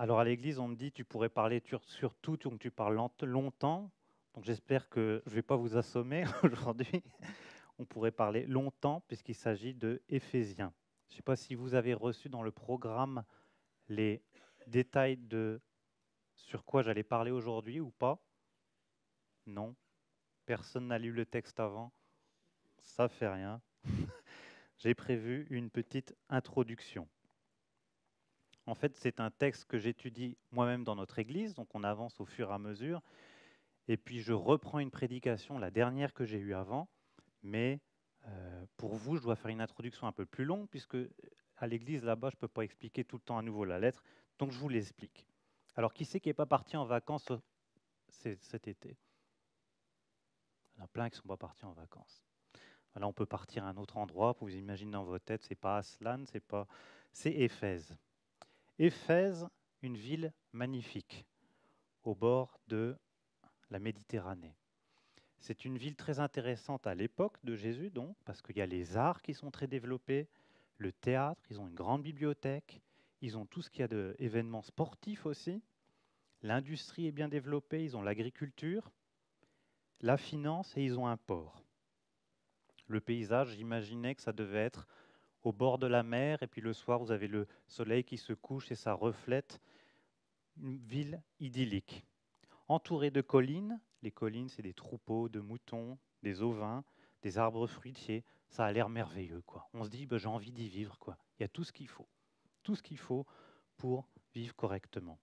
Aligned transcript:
Alors 0.00 0.20
à 0.20 0.24
l'église, 0.24 0.60
on 0.60 0.68
me 0.68 0.76
dit 0.76 0.92
tu 0.92 1.04
pourrais 1.04 1.28
parler 1.28 1.60
sur 1.82 2.14
tout, 2.14 2.36
donc 2.36 2.60
tu 2.60 2.70
parles 2.70 2.94
longtemps. 3.22 3.90
Donc 4.32 4.44
j'espère 4.44 4.88
que 4.88 5.20
je 5.26 5.30
ne 5.30 5.34
vais 5.34 5.42
pas 5.42 5.56
vous 5.56 5.76
assommer 5.76 6.24
aujourd'hui. 6.44 7.02
On 7.80 7.84
pourrait 7.84 8.12
parler 8.12 8.46
longtemps 8.46 9.02
puisqu'il 9.08 9.34
s'agit 9.34 9.74
de 9.74 10.00
Éphésiens. 10.08 10.72
Je 11.08 11.14
ne 11.14 11.16
sais 11.16 11.22
pas 11.22 11.34
si 11.34 11.56
vous 11.56 11.74
avez 11.74 11.94
reçu 11.94 12.28
dans 12.28 12.42
le 12.42 12.52
programme 12.52 13.24
les 13.88 14.22
détails 14.68 15.16
de 15.16 15.60
sur 16.36 16.64
quoi 16.64 16.82
j'allais 16.82 17.02
parler 17.02 17.32
aujourd'hui 17.32 17.80
ou 17.80 17.90
pas. 17.90 18.22
Non. 19.46 19.74
Personne 20.46 20.86
n'a 20.86 20.98
lu 20.98 21.10
le 21.10 21.26
texte 21.26 21.58
avant. 21.58 21.92
Ça 22.78 23.08
fait 23.08 23.28
rien. 23.28 23.60
J'ai 24.78 24.94
prévu 24.94 25.48
une 25.50 25.70
petite 25.70 26.14
introduction. 26.28 27.08
En 28.68 28.74
fait, 28.74 28.94
c'est 28.96 29.18
un 29.18 29.30
texte 29.30 29.64
que 29.64 29.78
j'étudie 29.78 30.36
moi-même 30.52 30.84
dans 30.84 30.94
notre 30.94 31.18
église, 31.18 31.54
donc 31.54 31.74
on 31.74 31.82
avance 31.84 32.20
au 32.20 32.26
fur 32.26 32.50
et 32.50 32.52
à 32.52 32.58
mesure. 32.58 33.00
Et 33.88 33.96
puis 33.96 34.20
je 34.20 34.34
reprends 34.34 34.78
une 34.78 34.90
prédication, 34.90 35.58
la 35.58 35.70
dernière 35.70 36.12
que 36.12 36.26
j'ai 36.26 36.38
eue 36.38 36.52
avant, 36.52 36.86
mais 37.42 37.80
euh, 38.26 38.66
pour 38.76 38.94
vous, 38.94 39.16
je 39.16 39.22
dois 39.22 39.36
faire 39.36 39.50
une 39.50 39.62
introduction 39.62 40.06
un 40.06 40.12
peu 40.12 40.26
plus 40.26 40.44
longue, 40.44 40.68
puisque 40.68 40.98
à 41.56 41.66
l'église 41.66 42.04
là-bas, 42.04 42.28
je 42.28 42.36
ne 42.36 42.40
peux 42.40 42.48
pas 42.48 42.60
expliquer 42.60 43.04
tout 43.04 43.16
le 43.16 43.22
temps 43.22 43.38
à 43.38 43.42
nouveau 43.42 43.64
la 43.64 43.78
lettre, 43.78 44.04
donc 44.38 44.52
je 44.52 44.58
vous 44.58 44.68
l'explique. 44.68 45.26
Alors, 45.74 45.94
qui 45.94 46.04
c'est 46.04 46.20
qui 46.20 46.28
n'est 46.28 46.34
pas 46.34 46.44
parti 46.44 46.76
en 46.76 46.84
vacances 46.84 47.32
cet 48.10 48.68
été? 48.68 48.98
Il 50.76 50.80
y 50.80 50.82
en 50.82 50.84
a 50.84 50.88
plein 50.88 51.08
qui 51.08 51.16
ne 51.16 51.22
sont 51.22 51.28
pas 51.28 51.38
partis 51.38 51.64
en 51.64 51.72
vacances. 51.72 52.22
Là, 52.96 53.06
on 53.06 53.14
peut 53.14 53.24
partir 53.24 53.64
à 53.64 53.68
un 53.68 53.76
autre 53.78 53.96
endroit. 53.96 54.36
Vous 54.40 54.54
imaginez 54.54 54.92
dans 54.92 55.04
votre 55.04 55.24
tête, 55.24 55.42
c'est 55.42 55.54
pas 55.54 55.78
Aslan, 55.78 56.24
c'est 56.26 56.44
pas, 56.44 56.66
c'est 57.12 57.32
Éphèse. 57.32 57.96
Éphèse, 58.80 59.48
une 59.82 59.96
ville 59.96 60.32
magnifique 60.52 61.26
au 62.04 62.14
bord 62.14 62.60
de 62.68 62.96
la 63.70 63.80
Méditerranée. 63.80 64.54
C'est 65.40 65.64
une 65.64 65.76
ville 65.76 65.96
très 65.96 66.20
intéressante 66.20 66.86
à 66.86 66.94
l'époque 66.94 67.38
de 67.42 67.56
Jésus, 67.56 67.90
donc, 67.90 68.16
parce 68.24 68.40
qu'il 68.40 68.56
y 68.56 68.60
a 68.60 68.66
les 68.66 68.96
arts 68.96 69.20
qui 69.20 69.34
sont 69.34 69.50
très 69.50 69.66
développés, 69.66 70.28
le 70.76 70.92
théâtre, 70.92 71.42
ils 71.50 71.60
ont 71.60 71.66
une 71.66 71.74
grande 71.74 72.02
bibliothèque, 72.04 72.80
ils 73.20 73.36
ont 73.36 73.46
tout 73.46 73.62
ce 73.62 73.70
qu'il 73.70 73.80
y 73.80 73.82
a 73.82 73.88
d'événements 73.88 74.62
sportifs 74.62 75.26
aussi, 75.26 75.60
l'industrie 76.42 77.08
est 77.08 77.12
bien 77.12 77.28
développée, 77.28 77.82
ils 77.82 77.96
ont 77.96 78.02
l'agriculture, 78.02 78.92
la 80.02 80.16
finance 80.16 80.76
et 80.76 80.84
ils 80.84 81.00
ont 81.00 81.08
un 81.08 81.16
port. 81.16 81.64
Le 82.86 83.00
paysage, 83.00 83.56
j'imaginais 83.56 84.14
que 84.14 84.22
ça 84.22 84.32
devait 84.32 84.64
être 84.64 84.86
au 85.42 85.52
bord 85.52 85.78
de 85.78 85.86
la 85.86 86.02
mer, 86.02 86.42
et 86.42 86.46
puis 86.46 86.60
le 86.60 86.72
soir, 86.72 86.98
vous 86.98 87.10
avez 87.10 87.28
le 87.28 87.46
soleil 87.66 88.04
qui 88.04 88.18
se 88.18 88.32
couche 88.32 88.70
et 88.70 88.74
ça 88.74 88.92
reflète 88.92 89.60
une 90.60 90.78
ville 90.78 91.22
idyllique. 91.40 92.04
Entourée 92.66 93.10
de 93.10 93.20
collines, 93.20 93.80
les 94.02 94.10
collines, 94.10 94.48
c'est 94.48 94.62
des 94.62 94.74
troupeaux 94.74 95.28
de 95.28 95.40
moutons, 95.40 95.98
des 96.22 96.42
ovins, 96.42 96.84
des 97.22 97.38
arbres 97.38 97.66
fruitiers, 97.66 98.24
ça 98.48 98.64
a 98.64 98.72
l'air 98.72 98.88
merveilleux. 98.88 99.42
Quoi. 99.42 99.68
On 99.74 99.84
se 99.84 99.90
dit, 99.90 100.06
ben, 100.06 100.18
j'ai 100.18 100.28
envie 100.28 100.52
d'y 100.52 100.68
vivre. 100.68 100.98
Quoi. 100.98 101.16
Il 101.38 101.42
y 101.42 101.44
a 101.44 101.48
tout 101.48 101.64
ce 101.64 101.72
qu'il 101.72 101.88
faut, 101.88 102.08
tout 102.62 102.74
ce 102.74 102.82
qu'il 102.82 102.98
faut 102.98 103.26
pour 103.76 104.08
vivre 104.34 104.54
correctement. 104.54 105.18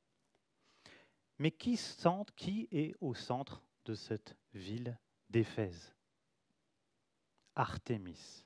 Mais 1.38 1.52
qui, 1.52 1.76
sente, 1.76 2.34
qui 2.36 2.68
est 2.72 2.96
au 3.02 3.14
centre 3.14 3.62
de 3.86 3.94
cette 3.94 4.36
ville 4.54 4.98
d'Éphèse? 5.30 5.94
Artémis 7.56 8.45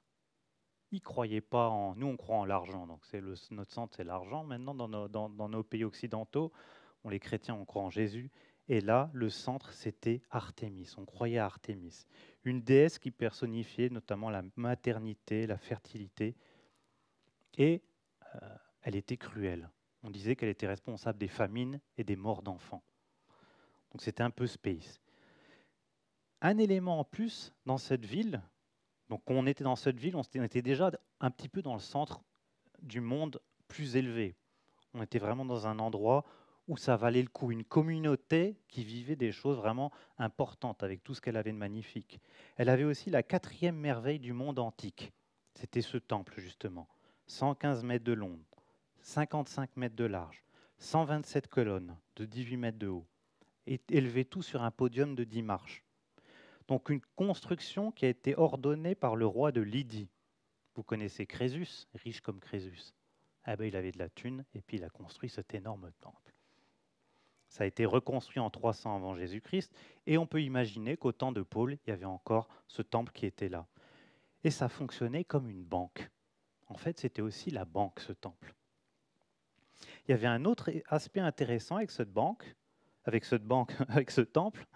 ils 0.91 1.01
croyaient 1.01 1.41
pas 1.41 1.69
en. 1.69 1.95
Nous, 1.95 2.07
on 2.07 2.17
croit 2.17 2.37
en 2.37 2.45
l'argent, 2.45 2.87
donc 2.87 3.05
c'est 3.05 3.21
le, 3.21 3.35
notre 3.51 3.71
centre, 3.71 3.95
c'est 3.95 4.03
l'argent. 4.03 4.43
Maintenant, 4.43 4.73
dans 4.73 4.87
nos, 4.87 5.07
dans, 5.07 5.29
nos, 5.29 5.63
pays 5.63 5.83
occidentaux, 5.83 6.51
on 7.03 7.09
les 7.09 7.19
chrétiens, 7.19 7.55
on 7.55 7.65
croit 7.65 7.83
en 7.83 7.89
Jésus. 7.89 8.31
Et 8.67 8.81
là, 8.81 9.09
le 9.13 9.29
centre, 9.29 9.71
c'était 9.71 10.21
Artémis. 10.29 10.93
On 10.97 11.05
croyait 11.05 11.39
à 11.39 11.45
Artémis, 11.45 12.05
une 12.43 12.61
déesse 12.61 12.99
qui 12.99 13.11
personnifiait 13.11 13.89
notamment 13.89 14.29
la 14.29 14.43
maternité, 14.55 15.47
la 15.47 15.57
fertilité. 15.57 16.35
Et 17.57 17.81
euh, 18.35 18.39
elle 18.83 18.95
était 18.95 19.17
cruelle. 19.17 19.69
On 20.03 20.09
disait 20.11 20.35
qu'elle 20.35 20.49
était 20.49 20.67
responsable 20.67 21.17
des 21.17 21.27
famines 21.27 21.79
et 21.97 22.03
des 22.03 22.15
morts 22.15 22.41
d'enfants. 22.41 22.83
Donc 23.91 24.01
c'était 24.01 24.23
un 24.23 24.29
peu 24.29 24.47
space. 24.47 25.01
Un 26.41 26.57
élément 26.57 26.99
en 26.99 27.03
plus 27.03 27.53
dans 27.65 27.77
cette 27.77 28.05
ville, 28.05 28.41
donc 29.09 29.21
on 29.27 29.47
était 29.47 29.63
dans 29.63 29.75
cette 29.75 29.99
ville, 29.99 30.15
on 30.15 30.23
était 30.43 30.61
déjà 30.61 30.91
un 31.19 31.31
petit 31.31 31.49
peu 31.49 31.61
dans 31.61 31.73
le 31.73 31.79
centre 31.79 32.21
du 32.81 33.01
monde 33.01 33.41
plus 33.67 33.95
élevé. 33.95 34.35
On 34.93 35.01
était 35.01 35.19
vraiment 35.19 35.45
dans 35.45 35.67
un 35.67 35.79
endroit 35.79 36.25
où 36.67 36.77
ça 36.77 36.95
valait 36.95 37.23
le 37.23 37.29
coup, 37.29 37.51
une 37.51 37.63
communauté 37.63 38.55
qui 38.67 38.83
vivait 38.83 39.15
des 39.15 39.31
choses 39.31 39.57
vraiment 39.57 39.91
importantes 40.19 40.83
avec 40.83 41.03
tout 41.03 41.15
ce 41.15 41.21
qu'elle 41.21 41.37
avait 41.37 41.51
de 41.51 41.57
magnifique. 41.57 42.19
Elle 42.57 42.69
avait 42.69 42.83
aussi 42.83 43.09
la 43.09 43.23
quatrième 43.23 43.75
merveille 43.75 44.19
du 44.19 44.33
monde 44.33 44.59
antique. 44.59 45.11
C'était 45.55 45.81
ce 45.81 45.97
temple, 45.97 46.35
justement. 46.37 46.87
115 47.25 47.83
mètres 47.83 48.05
de 48.05 48.13
long, 48.13 48.39
55 49.01 49.77
mètres 49.77 49.95
de 49.95 50.05
large, 50.05 50.43
127 50.77 51.47
colonnes 51.47 51.97
de 52.15 52.25
18 52.25 52.57
mètres 52.57 52.79
de 52.79 52.87
haut, 52.87 53.07
et 53.65 53.81
élevé 53.89 54.25
tout 54.25 54.43
sur 54.43 54.61
un 54.61 54.71
podium 54.71 55.15
de 55.15 55.23
10 55.23 55.41
marches. 55.41 55.83
Donc 56.69 56.89
une 56.89 57.01
construction 57.15 57.91
qui 57.91 58.05
a 58.05 58.09
été 58.09 58.35
ordonnée 58.37 58.93
par 58.93 59.15
le 59.15 59.25
roi 59.25 59.51
de 59.51 59.59
Lydie. 59.59 60.07
Vous 60.75 60.83
connaissez 60.83 61.25
Crésus, 61.25 61.87
riche 61.95 62.21
comme 62.21 62.39
Crésus. 62.39 62.93
Ah 63.43 63.55
ben, 63.55 63.65
il 63.65 63.75
avait 63.75 63.91
de 63.91 63.97
la 63.97 64.07
thune 64.07 64.45
et 64.53 64.61
puis 64.61 64.77
il 64.77 64.83
a 64.83 64.89
construit 64.91 65.31
cet 65.31 65.55
énorme 65.55 65.91
temple. 65.99 66.35
Ça 67.47 67.63
a 67.63 67.67
été 67.67 67.87
reconstruit 67.87 68.39
en 68.39 68.51
300 68.51 68.97
avant 68.97 69.15
Jésus-Christ 69.15 69.73
et 70.05 70.19
on 70.19 70.27
peut 70.27 70.43
imaginer 70.43 70.95
qu'au 70.95 71.11
temps 71.11 71.31
de 71.31 71.41
Paul, 71.41 71.75
il 71.87 71.89
y 71.89 71.93
avait 71.93 72.05
encore 72.05 72.47
ce 72.67 72.83
temple 72.83 73.13
qui 73.13 73.25
était 73.25 73.49
là. 73.49 73.65
Et 74.43 74.51
ça 74.51 74.69
fonctionnait 74.69 75.23
comme 75.23 75.49
une 75.49 75.63
banque. 75.63 76.07
En 76.67 76.77
fait, 76.77 76.99
c'était 76.99 77.23
aussi 77.23 77.49
la 77.49 77.65
banque, 77.65 77.99
ce 77.99 78.13
temple. 78.13 78.53
Il 80.07 80.11
y 80.11 80.13
avait 80.13 80.27
un 80.27 80.45
autre 80.45 80.69
aspect 80.85 81.19
intéressant 81.19 81.77
avec 81.77 81.89
cette 81.89 82.13
banque, 82.13 82.55
avec 83.05 83.25
cette 83.25 83.43
banque, 83.43 83.73
avec 83.89 84.11
ce 84.11 84.21
temple, 84.21 84.67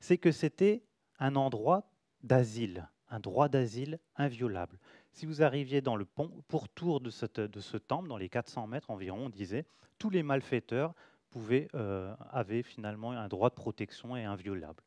c'est 0.00 0.18
que 0.18 0.32
c'était 0.32 0.84
un 1.20 1.36
endroit 1.36 1.88
d'asile, 2.22 2.88
un 3.08 3.20
droit 3.20 3.48
d'asile 3.48 4.00
inviolable. 4.16 4.78
Si 5.12 5.26
vous 5.26 5.42
arriviez 5.42 5.80
dans 5.80 5.96
le 5.96 6.04
pont, 6.04 6.42
pourtour 6.48 7.00
de, 7.00 7.10
ce 7.10 7.76
temple, 7.76 8.08
dans 8.08 8.16
les 8.16 8.28
400 8.28 8.66
mètres 8.66 8.90
environ, 8.90 9.26
on 9.26 9.30
disait, 9.30 9.66
tous 9.98 10.10
les 10.10 10.22
malfaiteurs 10.22 10.94
pouvaient, 11.28 11.68
euh, 11.74 12.14
avaient 12.30 12.62
finalement 12.62 13.12
un 13.12 13.28
droit 13.28 13.50
de 13.50 13.54
protection 13.54 14.16
et 14.16 14.24
inviolable. 14.24 14.82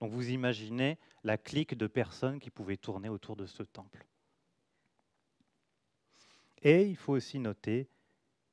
Donc 0.00 0.12
vous 0.12 0.30
imaginez 0.30 0.98
la 1.24 1.36
clique 1.36 1.76
de 1.76 1.86
personnes 1.86 2.38
qui 2.38 2.50
pouvaient 2.50 2.76
tourner 2.76 3.08
autour 3.08 3.36
de 3.36 3.46
ce 3.46 3.62
temple. 3.62 4.06
Et 6.62 6.84
il 6.84 6.96
faut 6.96 7.12
aussi 7.12 7.38
noter, 7.38 7.88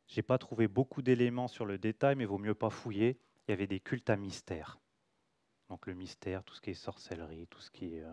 j'ai 0.08 0.22
pas 0.22 0.38
trouvé 0.38 0.68
beaucoup 0.68 1.02
d'éléments 1.02 1.48
sur 1.48 1.66
le 1.66 1.78
détail, 1.78 2.16
mais 2.16 2.26
vaut 2.26 2.38
mieux 2.38 2.56
pas 2.56 2.70
fouiller, 2.70 3.20
il 3.48 3.52
y 3.52 3.54
avait 3.54 3.68
des 3.68 3.80
cultes 3.80 4.10
à 4.10 4.16
mystère. 4.16 4.80
Donc 5.70 5.86
le 5.88 5.94
mystère, 5.94 6.44
tout 6.44 6.56
ce 6.56 6.62
qui 6.62 6.72
est 6.72 6.76
sorcellerie, 6.76 7.48
tout 7.48 7.62
ce 7.62 7.72
qui 7.72 7.96
est, 7.96 8.02
euh, 8.02 8.12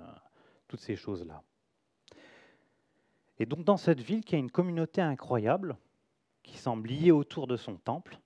toutes 0.68 0.80
ces 0.80 0.96
choses-là. 0.96 1.42
Et 3.38 3.46
donc 3.46 3.64
dans 3.64 3.76
cette 3.76 4.00
ville 4.00 4.24
qui 4.24 4.34
a 4.34 4.38
une 4.38 4.50
communauté 4.50 5.00
incroyable, 5.00 5.76
qui 6.42 6.58
semble 6.58 6.88
liée 6.88 7.10
autour 7.10 7.46
de 7.46 7.56
son 7.56 7.76
temple, 7.76 8.18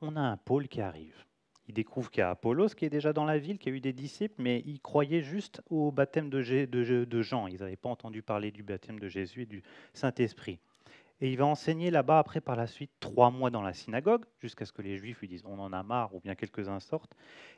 on 0.00 0.16
a 0.16 0.20
un 0.20 0.36
pôle 0.36 0.68
qui 0.68 0.80
arrive. 0.80 1.24
Il 1.68 1.74
découvre 1.74 2.10
qu'il 2.10 2.20
y 2.20 2.22
a 2.22 2.30
Apollos 2.30 2.70
qui 2.70 2.84
est 2.84 2.90
déjà 2.90 3.12
dans 3.12 3.24
la 3.24 3.38
ville, 3.38 3.58
qui 3.58 3.68
a 3.68 3.72
eu 3.72 3.80
des 3.80 3.92
disciples, 3.92 4.42
mais 4.42 4.62
il 4.66 4.80
croyait 4.80 5.22
juste 5.22 5.62
au 5.70 5.92
baptême 5.92 6.28
de, 6.28 6.42
Jean. 6.42 7.46
Ils 7.46 7.60
n'avaient 7.60 7.76
pas 7.76 7.88
entendu 7.88 8.22
parler 8.22 8.50
du 8.50 8.64
baptême 8.64 8.98
de 8.98 9.08
Jésus 9.08 9.42
et 9.42 9.46
du 9.46 9.62
Saint-Esprit. 9.94 10.58
Et 11.20 11.30
il 11.30 11.36
va 11.36 11.46
enseigner 11.46 11.90
là-bas 11.90 12.18
après 12.18 12.40
par 12.40 12.56
la 12.56 12.66
suite 12.66 12.92
trois 12.98 13.30
mois 13.30 13.50
dans 13.50 13.62
la 13.62 13.74
synagogue, 13.74 14.24
jusqu'à 14.38 14.64
ce 14.64 14.72
que 14.72 14.82
les 14.82 14.96
Juifs 14.96 15.20
lui 15.20 15.28
disent 15.28 15.44
on 15.44 15.58
en 15.58 15.72
a 15.72 15.82
marre, 15.82 16.14
ou 16.14 16.20
bien 16.20 16.34
quelques-uns 16.34 16.80
sortent. 16.80 17.14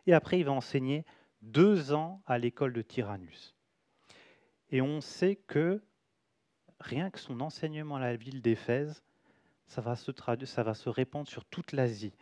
Et 0.06 0.14
après, 0.14 0.40
il 0.40 0.44
va 0.44 0.52
enseigner 0.52 1.04
deux 1.42 1.92
ans 1.92 2.22
à 2.26 2.38
l'école 2.38 2.72
de 2.72 2.82
Tyrannus. 2.82 3.54
Et 4.70 4.80
on 4.80 5.00
sait 5.00 5.36
que 5.36 5.82
rien 6.80 7.10
que 7.10 7.20
son 7.20 7.40
enseignement 7.40 7.96
à 7.96 8.00
la 8.00 8.16
ville 8.16 8.42
d'Éphèse, 8.42 9.02
ça 9.66 9.80
va 9.80 9.96
se 9.96 10.12
ça 10.44 10.62
va 10.62 10.74
se 10.74 10.88
répandre 10.88 11.28
sur 11.28 11.44
toute 11.44 11.72
l'Asie. 11.72 12.14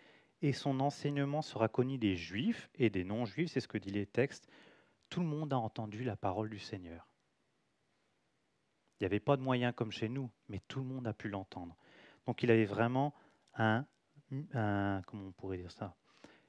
Et 0.43 0.53
son 0.53 0.81
enseignement 0.81 1.43
sera 1.43 1.69
connu 1.69 1.99
des 1.99 2.17
Juifs 2.17 2.71
et 2.75 2.91
des 2.91 3.05
non-Juifs, 3.05 3.51
c'est 3.53 3.61
ce 3.61 3.69
que 3.69 3.79
dit 3.79 3.91
les 3.91 4.07
textes. 4.07 4.49
Tout 5.09 5.21
le 5.21 5.27
monde 5.27 5.53
a 5.53 5.59
entendu 5.59 6.05
la 6.05 6.17
parole 6.17 6.49
du 6.49 6.59
Seigneur. 6.59 7.10
Il 9.01 9.05
n'y 9.05 9.07
avait 9.07 9.21
pas 9.21 9.39
de 9.39 9.43
moyens 9.43 9.73
comme 9.75 9.91
chez 9.91 10.11
nous, 10.11 10.31
mais 10.49 10.61
tout 10.69 10.81
le 10.81 10.87
monde 10.87 11.07
a 11.07 11.15
pu 11.15 11.31
l'entendre. 11.31 11.75
Donc 12.27 12.43
il 12.43 12.51
avait 12.51 12.67
vraiment 12.67 13.15
un, 13.55 13.87
on 14.31 15.33
pourrait 15.37 15.57
dire 15.57 15.73
ça, 15.73 15.97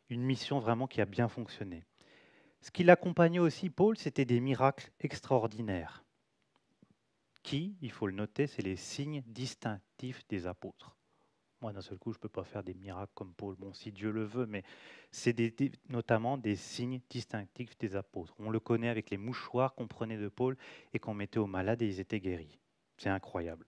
une 0.09 0.21
mission 0.21 0.59
vraiment 0.59 0.85
qui 0.85 0.99
a 0.99 1.05
bien 1.05 1.29
fonctionné. 1.29 1.85
Ce 2.59 2.69
qui 2.69 2.83
l'accompagnait 2.83 3.39
aussi, 3.39 3.69
Paul, 3.69 3.97
c'était 3.97 4.25
des 4.25 4.39
miracles 4.39 4.91
extraordinaires, 4.99 6.03
qui, 7.41 7.75
il 7.81 7.91
faut 7.91 8.05
le 8.05 8.13
noter, 8.13 8.45
c'est 8.45 8.61
les 8.61 8.75
signes 8.75 9.23
distinctifs 9.25 10.27
des 10.27 10.45
apôtres. 10.45 10.95
Moi 11.61 11.73
d'un 11.73 11.81
seul 11.81 11.97
coup 11.97 12.11
je 12.11 12.17
ne 12.17 12.21
peux 12.21 12.29
pas 12.29 12.43
faire 12.43 12.63
des 12.63 12.73
miracles 12.73 13.11
comme 13.13 13.33
Paul, 13.33 13.55
bon 13.55 13.73
si 13.73 13.91
Dieu 13.91 14.11
le 14.11 14.23
veut, 14.23 14.45
mais 14.45 14.63
c'est 15.11 15.35
notamment 15.89 16.37
des 16.37 16.55
signes 16.55 17.01
distinctifs 17.09 17.77
des 17.77 17.95
apôtres. 17.95 18.33
On 18.39 18.49
le 18.49 18.59
connaît 18.59 18.89
avec 18.89 19.09
les 19.09 19.17
mouchoirs 19.17 19.75
qu'on 19.75 19.87
prenait 19.87 20.17
de 20.17 20.29
Paul 20.29 20.57
et 20.93 20.99
qu'on 20.99 21.13
mettait 21.13 21.39
aux 21.39 21.47
malades 21.47 21.81
et 21.81 21.87
ils 21.87 21.99
étaient 21.99 22.19
guéris. 22.19 22.59
C'est 22.97 23.09
incroyable. 23.09 23.65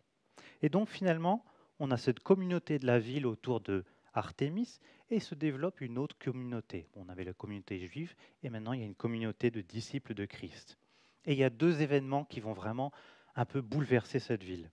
Et 0.62 0.70
donc 0.70 0.90
finalement, 0.90 1.46
on 1.80 1.92
a 1.92 1.98
cette 1.98 2.20
communauté 2.20 2.80
de 2.80 2.86
la 2.86 3.00
ville 3.00 3.26
autour 3.26 3.62
de 3.62 3.84
Artémis 4.14 4.80
et 5.10 5.20
se 5.20 5.36
développe 5.36 5.82
une 5.82 5.98
autre 5.98 6.18
communauté. 6.18 6.88
On 6.96 7.10
avait 7.10 7.24
la 7.24 7.34
communauté 7.34 7.80
juive 7.80 8.16
et 8.44 8.50
maintenant 8.50 8.74
il 8.74 8.80
y 8.80 8.84
a 8.84 8.88
une 8.88 8.96
communauté 8.96 9.52
de 9.52 9.62
disciples 9.62 10.14
de 10.14 10.26
Christ. 10.26 10.78
Et 11.26 11.34
il 11.34 11.40
y 11.40 11.44
a 11.44 11.50
deux 11.50 11.82
événements 11.82 12.26
qui 12.26 12.40
vont 12.40 12.54
vraiment 12.54 12.92
un 13.36 13.46
peu 13.46 13.62
bouleverser 13.62 14.20
cette 14.20 14.44
ville. 14.44 14.72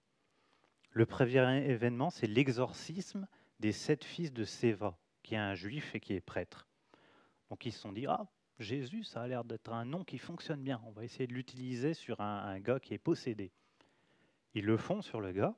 Le 0.92 1.06
premier 1.06 1.70
événement, 1.70 2.10
c'est 2.10 2.26
l'exorcisme 2.26 3.28
des 3.60 3.72
sept 3.72 4.04
fils 4.04 4.32
de 4.32 4.44
Séva, 4.44 4.98
qui 5.22 5.34
est 5.34 5.38
un 5.38 5.54
juif 5.54 5.94
et 5.94 6.00
qui 6.00 6.14
est 6.14 6.20
prêtre. 6.20 6.66
Donc 7.48 7.64
ils 7.64 7.72
se 7.72 7.78
sont 7.78 7.92
dit, 7.92 8.06
ah, 8.06 8.26
Jésus, 8.58 9.04
ça 9.04 9.22
a 9.22 9.28
l'air 9.28 9.44
d'être 9.44 9.72
un 9.72 9.84
nom 9.84 10.04
qui 10.04 10.18
fonctionne 10.18 10.62
bien. 10.62 10.80
On 10.86 10.90
va 10.90 11.04
essayer 11.04 11.26
de 11.26 11.32
l'utiliser 11.32 11.94
sur 11.94 12.20
un, 12.20 12.58
gars 12.58 12.80
qui 12.80 12.92
est 12.92 12.98
possédé. 12.98 13.52
Ils 14.54 14.64
le 14.64 14.76
font 14.76 15.00
sur 15.00 15.20
le 15.20 15.32
gars. 15.32 15.54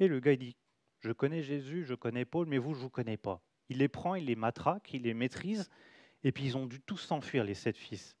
Et 0.00 0.08
le 0.08 0.18
gars, 0.18 0.34
dit, 0.34 0.56
je 1.00 1.12
connais 1.12 1.42
Jésus, 1.42 1.84
je 1.84 1.94
connais 1.94 2.24
Paul, 2.24 2.46
mais 2.46 2.58
vous, 2.58 2.74
je 2.74 2.78
ne 2.78 2.82
vous 2.82 2.90
connais 2.90 3.16
pas. 3.16 3.40
Il 3.68 3.78
les 3.78 3.88
prend, 3.88 4.16
il 4.16 4.26
les 4.26 4.36
matraque, 4.36 4.92
il 4.92 5.02
les 5.02 5.14
maîtrise. 5.14 5.70
Et 6.24 6.32
puis 6.32 6.44
ils 6.44 6.56
ont 6.56 6.66
dû 6.66 6.80
tous 6.80 6.98
s'enfuir, 6.98 7.44
les 7.44 7.54
sept 7.54 7.76
fils. 7.76 8.16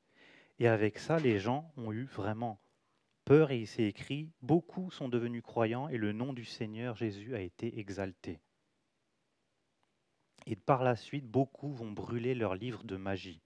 Et 0.58 0.68
avec 0.68 0.98
ça, 0.98 1.18
les 1.18 1.38
gens 1.38 1.72
ont 1.76 1.92
eu 1.92 2.04
vraiment 2.04 2.60
peur 3.24 3.50
et 3.50 3.58
il 3.60 3.66
s'est 3.66 3.84
écrit, 3.84 4.30
beaucoup 4.42 4.90
sont 4.90 5.08
devenus 5.08 5.42
croyants 5.42 5.88
et 5.88 5.96
le 5.96 6.12
nom 6.12 6.32
du 6.32 6.44
Seigneur 6.44 6.96
Jésus 6.96 7.34
a 7.34 7.40
été 7.40 7.78
exalté. 7.78 8.40
Et 10.46 10.56
par 10.56 10.82
la 10.82 10.96
suite, 10.96 11.26
beaucoup 11.26 11.72
vont 11.72 11.92
brûler 11.92 12.34
leurs 12.34 12.54
livres 12.54 12.84
de 12.84 12.96
magie, 12.96 13.40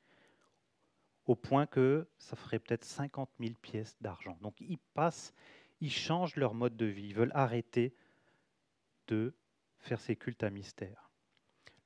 au 1.26 1.34
point 1.34 1.66
que 1.66 2.08
ça 2.18 2.36
ferait 2.36 2.58
peut-être 2.58 2.84
50 2.84 3.30
000 3.38 3.54
pièces 3.60 3.96
d'argent. 4.00 4.38
Donc 4.40 4.54
ils 4.60 4.78
passent, 4.94 5.34
ils 5.80 5.92
changent 5.92 6.36
leur 6.36 6.54
mode 6.54 6.76
de 6.76 6.86
vie, 6.86 7.08
ils 7.08 7.14
veulent 7.14 7.32
arrêter 7.34 7.94
de 9.08 9.34
faire 9.78 10.00
ces 10.00 10.16
cultes 10.16 10.42
à 10.42 10.50
mystère. 10.50 11.10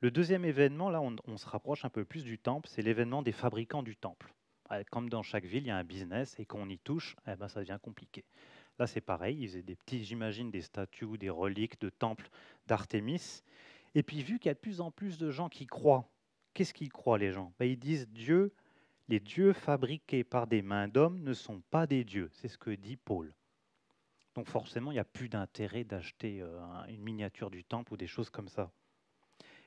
Le 0.00 0.10
deuxième 0.10 0.44
événement, 0.44 0.90
là 0.90 1.00
on, 1.00 1.16
on 1.26 1.36
se 1.36 1.46
rapproche 1.46 1.84
un 1.84 1.90
peu 1.90 2.04
plus 2.04 2.24
du 2.24 2.38
temple, 2.38 2.68
c'est 2.68 2.82
l'événement 2.82 3.22
des 3.22 3.32
fabricants 3.32 3.82
du 3.82 3.96
temple 3.96 4.32
comme 4.90 5.08
dans 5.08 5.22
chaque 5.22 5.44
ville, 5.44 5.64
il 5.64 5.68
y 5.68 5.70
a 5.70 5.76
un 5.76 5.84
business 5.84 6.38
et 6.38 6.44
qu'on 6.44 6.68
y 6.68 6.78
touche, 6.78 7.16
eh 7.26 7.36
ben, 7.36 7.48
ça 7.48 7.60
devient 7.60 7.78
compliqué. 7.82 8.24
Là, 8.78 8.86
c'est 8.86 9.00
pareil, 9.00 9.36
ils 9.40 9.48
faisaient 9.48 9.62
des 9.62 9.76
petits, 9.76 10.04
j'imagine, 10.04 10.50
des 10.50 10.62
statues 10.62 11.18
des 11.18 11.30
reliques 11.30 11.80
de 11.80 11.90
temples 11.90 12.30
d'Artémis. 12.66 13.42
Et 13.94 14.02
puis, 14.02 14.22
vu 14.22 14.38
qu'il 14.38 14.48
y 14.48 14.50
a 14.50 14.54
de 14.54 14.58
plus 14.58 14.80
en 14.80 14.90
plus 14.90 15.18
de 15.18 15.30
gens 15.30 15.48
qui 15.48 15.66
croient, 15.66 16.08
qu'est-ce 16.54 16.72
qu'ils 16.72 16.92
croient, 16.92 17.18
les 17.18 17.32
gens? 17.32 17.52
Ben, 17.58 17.66
Ils 17.66 17.78
disent 17.78 18.08
Dieu, 18.08 18.54
les 19.08 19.20
dieux 19.20 19.52
fabriqués 19.52 20.24
par 20.24 20.46
des 20.46 20.62
mains 20.62 20.88
d'hommes 20.88 21.22
ne 21.22 21.34
sont 21.34 21.60
pas 21.70 21.86
des 21.86 22.04
dieux. 22.04 22.30
C'est 22.32 22.48
ce 22.48 22.56
que 22.56 22.70
dit 22.70 22.96
Paul. 22.96 23.34
Donc, 24.34 24.46
forcément, 24.46 24.92
il 24.92 24.94
n'y 24.94 25.00
a 25.00 25.04
plus 25.04 25.28
d'intérêt 25.28 25.84
d'acheter 25.84 26.40
euh, 26.40 26.60
une 26.88 27.02
miniature 27.02 27.50
du 27.50 27.64
temple 27.64 27.92
ou 27.92 27.96
des 27.96 28.06
choses 28.06 28.30
comme 28.30 28.48
ça. 28.48 28.70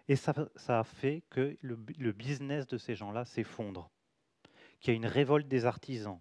Et 0.07 0.15
ça, 0.15 0.33
ça 0.55 0.79
a 0.79 0.83
fait 0.83 1.23
que 1.29 1.55
le 1.61 2.11
business 2.11 2.65
de 2.67 2.77
ces 2.77 2.95
gens-là 2.95 3.25
s'effondre 3.25 3.91
qu'il 4.83 4.94
y 4.94 4.95
a 4.95 4.97
une 4.97 5.06
révolte 5.06 5.47
des 5.47 5.65
artisans, 5.65 6.19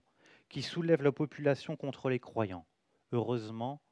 qui 0.49 0.63
soulève 0.63 1.03
la 1.03 1.11
population 1.11 1.77
contre 1.77 2.09
les 2.09 2.21
croyants. 2.21 2.65
Heureusement, 3.11 3.83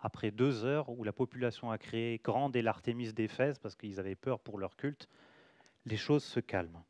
après 0.00 0.30
deux 0.30 0.64
heures 0.64 0.88
où 0.88 1.04
la 1.04 1.12
population 1.12 1.70
a 1.70 1.76
créé 1.76 2.18
grande 2.24 2.56
et 2.56 2.62
l'Artémis 2.62 3.12
d'Éphèse, 3.12 3.58
parce 3.58 3.76
qu'ils 3.76 4.00
avaient 4.00 4.16
peur 4.16 4.40
pour 4.40 4.58
leur 4.58 4.74
culte, 4.76 5.06
les 5.84 5.98
choses 5.98 6.24
se 6.24 6.40
calment. 6.40 6.82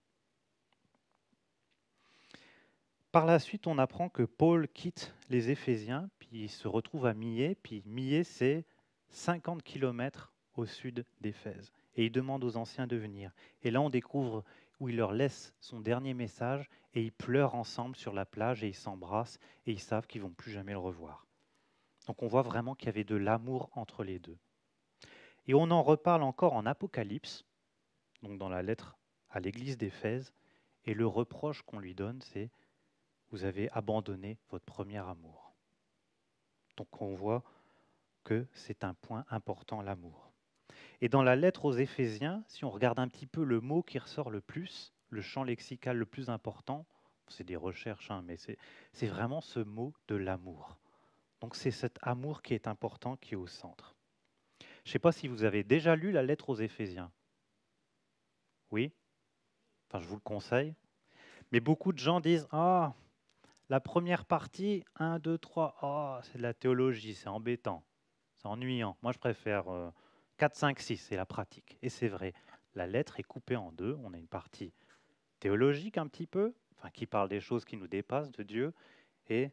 Par 3.11 3.27
la 3.27 3.41
suite, 3.41 3.67
on 3.67 3.79
apprend 3.79 4.09
que 4.09 4.23
Paul 4.23 4.69
quitte 4.69 5.13
les 5.29 5.51
Éphésiens, 5.51 6.09
puis 6.19 6.45
il 6.45 6.49
se 6.49 6.69
retrouve 6.69 7.07
à 7.07 7.15
Millet, 7.15 7.57
puis 7.61 7.83
Millet, 7.87 8.25
c'est 8.25 8.65
50 9.09 9.65
km 9.65 10.33
au 10.55 10.65
sud 10.65 11.05
d'Éphèse. 11.21 11.73
Et 11.97 12.07
il 12.07 12.13
demande 12.13 12.45
aux 12.45 12.57
anciens 12.57 12.87
de 12.87 12.97
venir. 12.97 13.33
Et 13.63 13.71
là, 13.71 13.81
on 13.81 13.91
découvre 13.91 14.45
où 14.81 14.89
il 14.89 14.97
leur 14.97 15.13
laisse 15.13 15.55
son 15.61 15.81
dernier 15.81 16.15
message 16.15 16.69
et 16.95 17.03
ils 17.03 17.13
pleurent 17.13 17.55
ensemble 17.55 17.97
sur 17.97 18.13
la 18.13 18.25
plage 18.25 18.63
et 18.63 18.69
ils 18.69 18.75
s'embrassent 18.75 19.39
et 19.67 19.73
ils 19.73 19.81
savent 19.81 20.07
qu'ils 20.07 20.23
vont 20.23 20.31
plus 20.31 20.51
jamais 20.51 20.73
le 20.73 20.79
revoir. 20.79 21.27
Donc 22.07 22.23
on 22.23 22.29
voit 22.29 22.43
vraiment 22.43 22.75
qu'il 22.75 22.87
y 22.87 22.91
avait 22.91 23.05
de 23.05 23.17
l'amour 23.17 23.71
entre 23.73 24.05
les 24.05 24.19
deux. 24.19 24.39
Et 25.47 25.55
on 25.55 25.71
en 25.71 25.83
reparle 25.83 26.23
encore 26.23 26.55
en 26.55 26.67
Apocalypse, 26.67 27.45
donc 28.23 28.39
dans 28.39 28.49
la 28.49 28.63
lettre 28.63 28.97
à 29.31 29.41
l'église 29.41 29.77
d'Éphèse, 29.77 30.33
et 30.85 30.95
le 30.95 31.07
reproche 31.07 31.63
qu'on 31.63 31.79
lui 31.79 31.95
donne, 31.95 32.21
c'est 32.23 32.51
vous 33.31 33.45
avez 33.45 33.71
abandonné 33.73 34.39
votre 34.51 34.65
premier 34.65 34.99
amour. 34.99 35.53
Donc 36.77 37.01
on 37.01 37.15
voit 37.15 37.43
que 38.25 38.47
c'est 38.53 38.85
un 38.85 38.95
point 38.95 39.25
important, 39.31 39.83
l'amour. 39.83 40.26
Et 41.01 41.09
dans 41.09 41.23
la 41.23 41.37
lettre 41.37 41.67
aux 41.67 41.75
Éphésiens, 41.75 42.43
si 42.47 42.65
on 42.65 42.71
regarde 42.71 42.99
un 42.99 43.09
petit 43.09 43.27
peu 43.27 43.45
le 43.45 43.61
mot 43.61 43.83
qui 43.83 43.99
ressort 43.99 44.31
le 44.31 44.41
plus, 44.41 44.95
le 45.11 45.21
champ 45.21 45.45
lexical 45.45 45.97
le 45.97 46.07
plus 46.07 46.31
important, 46.31 46.87
c'est 47.29 47.45
des 47.45 47.57
recherches, 47.57 48.11
hein, 48.11 48.23
mais 48.25 48.37
c'est 48.37 49.07
vraiment 49.07 49.41
ce 49.41 49.61
mot 49.61 49.93
de 50.09 50.17
l'amour. 50.17 50.79
Donc 51.41 51.55
c'est 51.55 51.71
cet 51.71 51.99
amour 52.03 52.43
qui 52.43 52.55
est 52.55 52.67
important, 52.67 53.17
qui 53.17 53.35
est 53.35 53.37
au 53.37 53.47
centre. 53.47 53.95
Je 54.85 54.91
ne 54.91 54.93
sais 54.93 54.99
pas 54.99 55.13
si 55.13 55.29
vous 55.29 55.45
avez 55.45 55.65
déjà 55.65 55.97
lu 55.97 56.13
la 56.13 56.23
lettre 56.23 56.49
aux 56.49 56.57
Éphésiens. 56.57 57.11
Oui? 58.71 58.93
Enfin, 59.89 60.01
je 60.01 60.07
vous 60.09 60.15
le 60.15 60.21
conseille. 60.21 60.75
Mais 61.53 61.61
beaucoup 61.61 61.93
de 61.93 61.99
gens 61.99 62.21
disent 62.21 62.49
Ah, 62.53 62.95
la 63.69 63.81
première 63.81 64.25
partie, 64.25 64.85
1, 64.97 65.19
2, 65.19 65.39
3, 65.39 65.77
ah, 65.83 66.21
c'est 66.23 66.39
de 66.39 66.43
la 66.43 66.55
théologie, 66.55 67.15
c'est 67.15 67.29
embêtant, 67.29 67.85
c'est 68.37 68.47
ennuyant. 68.47 68.97
Moi, 69.03 69.13
je 69.13 69.19
préfère. 69.19 69.69
Euh, 69.69 69.91
4, 70.39 70.55
5, 70.55 70.81
6, 70.81 70.97
c'est 70.99 71.17
la 71.17 71.27
pratique. 71.27 71.79
Et 71.83 71.89
c'est 71.89 72.09
vrai, 72.09 72.35
la 72.75 72.87
lettre 72.87 73.19
est 73.19 73.23
coupée 73.23 73.57
en 73.57 73.73
deux. 73.73 73.99
On 74.03 74.13
a 74.13 74.19
une 74.19 74.29
partie 74.29 74.73
théologique 75.41 75.99
un 75.99 76.07
petit 76.07 76.27
peu, 76.27 76.55
enfin, 76.77 76.91
qui 76.91 77.07
parle 77.07 77.29
des 77.29 77.41
choses 77.41 77.65
qui 77.65 77.77
nous 77.77 77.89
dépassent 77.89 78.33
de 78.33 78.43
Dieu, 78.43 78.73
et 79.29 79.51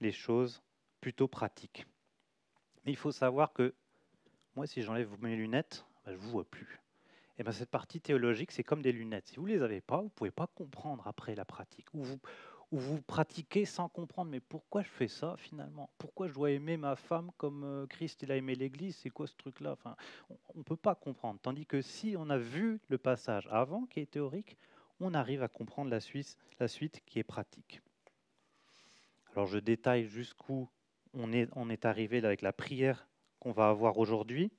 les 0.00 0.12
choses 0.12 0.62
plutôt 1.00 1.28
pratiques. 1.28 1.86
Mais 2.84 2.92
il 2.92 2.96
faut 2.96 3.12
savoir 3.12 3.52
que 3.52 3.74
moi, 4.54 4.66
si 4.66 4.82
j'enlève 4.82 5.10
mes 5.22 5.36
lunettes, 5.36 5.86
ben, 6.04 6.12
je 6.12 6.16
ne 6.16 6.22
vous 6.22 6.30
vois 6.30 6.44
plus. 6.44 6.80
Et 7.38 7.42
ben, 7.42 7.52
cette 7.52 7.70
partie 7.70 8.00
théologique, 8.00 8.52
c'est 8.52 8.64
comme 8.64 8.82
des 8.82 8.92
lunettes. 8.92 9.28
Si 9.28 9.36
vous 9.36 9.46
ne 9.46 9.52
les 9.52 9.62
avez 9.62 9.80
pas, 9.80 9.98
vous 9.98 10.04
ne 10.04 10.10
pouvez 10.10 10.30
pas 10.30 10.46
comprendre 10.46 11.06
après 11.06 11.34
la 11.34 11.44
pratique. 11.44 11.92
Vous 12.78 13.00
pratiquez 13.02 13.64
sans 13.64 13.88
comprendre, 13.88 14.30
mais 14.30 14.40
pourquoi 14.40 14.82
je 14.82 14.88
fais 14.88 15.08
ça 15.08 15.36
finalement? 15.38 15.90
Pourquoi 15.98 16.28
je 16.28 16.34
dois 16.34 16.50
aimer 16.50 16.76
ma 16.76 16.96
femme 16.96 17.30
comme 17.36 17.64
euh, 17.64 17.86
Christ 17.86 18.22
il 18.22 18.32
a 18.32 18.36
aimé 18.36 18.54
l'Église? 18.54 18.96
C'est 18.96 19.10
quoi 19.10 19.26
ce 19.26 19.34
truc-là? 19.36 19.72
Enfin, 19.72 19.96
On 20.54 20.58
ne 20.58 20.62
peut 20.62 20.76
pas 20.76 20.94
comprendre. 20.94 21.38
Tandis 21.40 21.66
que 21.66 21.80
si 21.80 22.14
on 22.18 22.30
a 22.30 22.38
vu 22.38 22.80
le 22.88 22.98
passage 22.98 23.48
avant 23.50 23.86
qui 23.86 24.00
est 24.00 24.10
théorique, 24.10 24.56
on 25.00 25.14
arrive 25.14 25.42
à 25.42 25.48
comprendre 25.48 25.90
la 25.90 26.00
suite, 26.00 26.36
la 26.58 26.68
suite 26.68 27.02
qui 27.04 27.18
est 27.18 27.24
pratique. 27.24 27.82
Alors 29.32 29.46
je 29.46 29.58
détaille 29.58 30.06
jusqu'où 30.06 30.68
on 31.12 31.32
est, 31.32 31.48
on 31.54 31.68
est 31.68 31.84
arrivé 31.84 32.24
avec 32.24 32.42
la 32.42 32.52
prière 32.52 33.06
qu'on 33.38 33.52
va 33.52 33.68
avoir 33.68 33.98
aujourd'hui. 33.98 34.50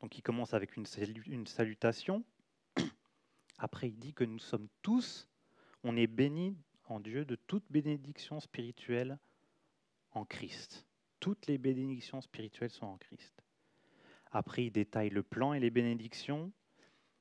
Donc 0.00 0.16
il 0.18 0.22
commence 0.22 0.54
avec 0.54 0.76
une 0.76 1.46
salutation. 1.46 2.24
Après 3.58 3.88
il 3.88 3.98
dit 3.98 4.14
que 4.14 4.24
nous 4.24 4.38
sommes 4.38 4.68
tous 4.82 5.28
on 5.84 5.96
est 5.96 6.06
béni 6.06 6.56
en 6.86 7.00
Dieu 7.00 7.24
de 7.24 7.34
toute 7.34 7.64
bénédiction 7.70 8.40
spirituelle 8.40 9.18
en 10.12 10.24
Christ. 10.24 10.86
Toutes 11.20 11.46
les 11.46 11.58
bénédictions 11.58 12.20
spirituelles 12.20 12.70
sont 12.70 12.86
en 12.86 12.96
Christ. 12.96 13.42
Après, 14.30 14.64
il 14.64 14.70
détaille 14.70 15.10
le 15.10 15.22
plan 15.22 15.52
et 15.52 15.60
les 15.60 15.70
bénédictions. 15.70 16.52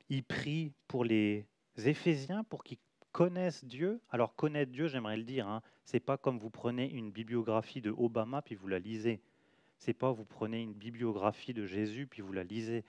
Il 0.10 0.24
prie 0.24 0.74
pour 0.88 1.04
les 1.04 1.46
Éphésiens 1.78 2.44
pour 2.44 2.64
qu'ils 2.64 2.80
connaissent 3.12 3.66
Dieu. 3.66 4.02
Alors 4.10 4.36
connaître 4.36 4.72
Dieu, 4.72 4.88
j'aimerais 4.88 5.18
le 5.18 5.24
dire, 5.24 5.48
hein, 5.48 5.62
c'est 5.84 6.00
pas 6.00 6.18
comme 6.18 6.40
vous 6.40 6.50
prenez 6.50 6.90
une 6.90 7.12
bibliographie 7.12 7.82
de 7.82 7.92
Obama 7.92 8.42
puis 8.42 8.56
vous 8.56 8.68
la 8.68 8.80
lisez. 8.80 9.22
C'est 9.78 9.94
pas 9.94 10.12
vous 10.12 10.26
prenez 10.26 10.62
une 10.62 10.74
bibliographie 10.74 11.54
de 11.54 11.66
Jésus 11.66 12.08
puis 12.08 12.22
vous 12.22 12.34
la 12.34 12.44
lisez. 12.44 12.86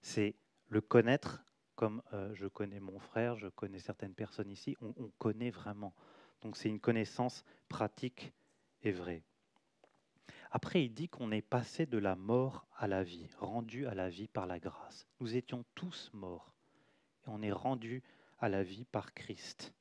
C'est 0.00 0.34
le 0.68 0.80
connaître 0.80 1.44
comme 1.80 2.02
euh, 2.12 2.34
je 2.34 2.46
connais 2.46 2.78
mon 2.78 2.98
frère, 2.98 3.36
je 3.36 3.48
connais 3.48 3.78
certaines 3.78 4.12
personnes 4.12 4.50
ici, 4.50 4.76
on, 4.82 4.92
connaît 5.18 5.48
vraiment. 5.48 5.94
Donc 6.42 6.58
c'est 6.58 6.68
une 6.68 6.78
connaissance 6.78 7.42
pratique 7.70 8.34
et 8.82 8.92
vraie. 8.92 9.22
Après, 10.50 10.84
il 10.84 10.90
dit 10.90 11.08
qu'on 11.08 11.32
est 11.32 11.40
passé 11.40 11.86
de 11.86 11.96
la 11.96 12.16
mort 12.16 12.66
à 12.76 12.86
la 12.86 13.02
vie, 13.02 13.26
rendu 13.38 13.86
à 13.86 13.94
la 13.94 14.10
vie 14.10 14.28
par 14.28 14.46
la 14.46 14.58
grâce. 14.58 15.06
Nous 15.20 15.36
étions 15.36 15.64
tous 15.74 16.10
morts 16.12 16.52
et 17.26 17.30
on 17.30 17.40
est 17.40 17.50
rendu 17.50 18.02
à 18.40 18.50
la 18.50 18.62
vie 18.62 18.84
par 18.84 19.14
Christ. 19.14 19.72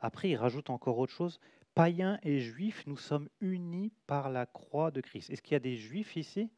Après, 0.00 0.30
il 0.30 0.36
rajoute 0.36 0.70
encore 0.70 0.98
autre 0.98 1.12
chose. 1.12 1.40
Païens 1.74 2.20
et 2.22 2.38
juifs, 2.38 2.86
nous 2.86 2.96
sommes 2.96 3.28
unis 3.40 3.90
par 4.06 4.30
la 4.30 4.46
croix 4.46 4.92
de 4.92 5.00
Christ. 5.00 5.28
Est-ce 5.30 5.42
qu'il 5.42 5.54
y 5.54 5.56
a 5.56 5.58
des 5.58 5.76
juifs 5.76 6.14
ici 6.14 6.52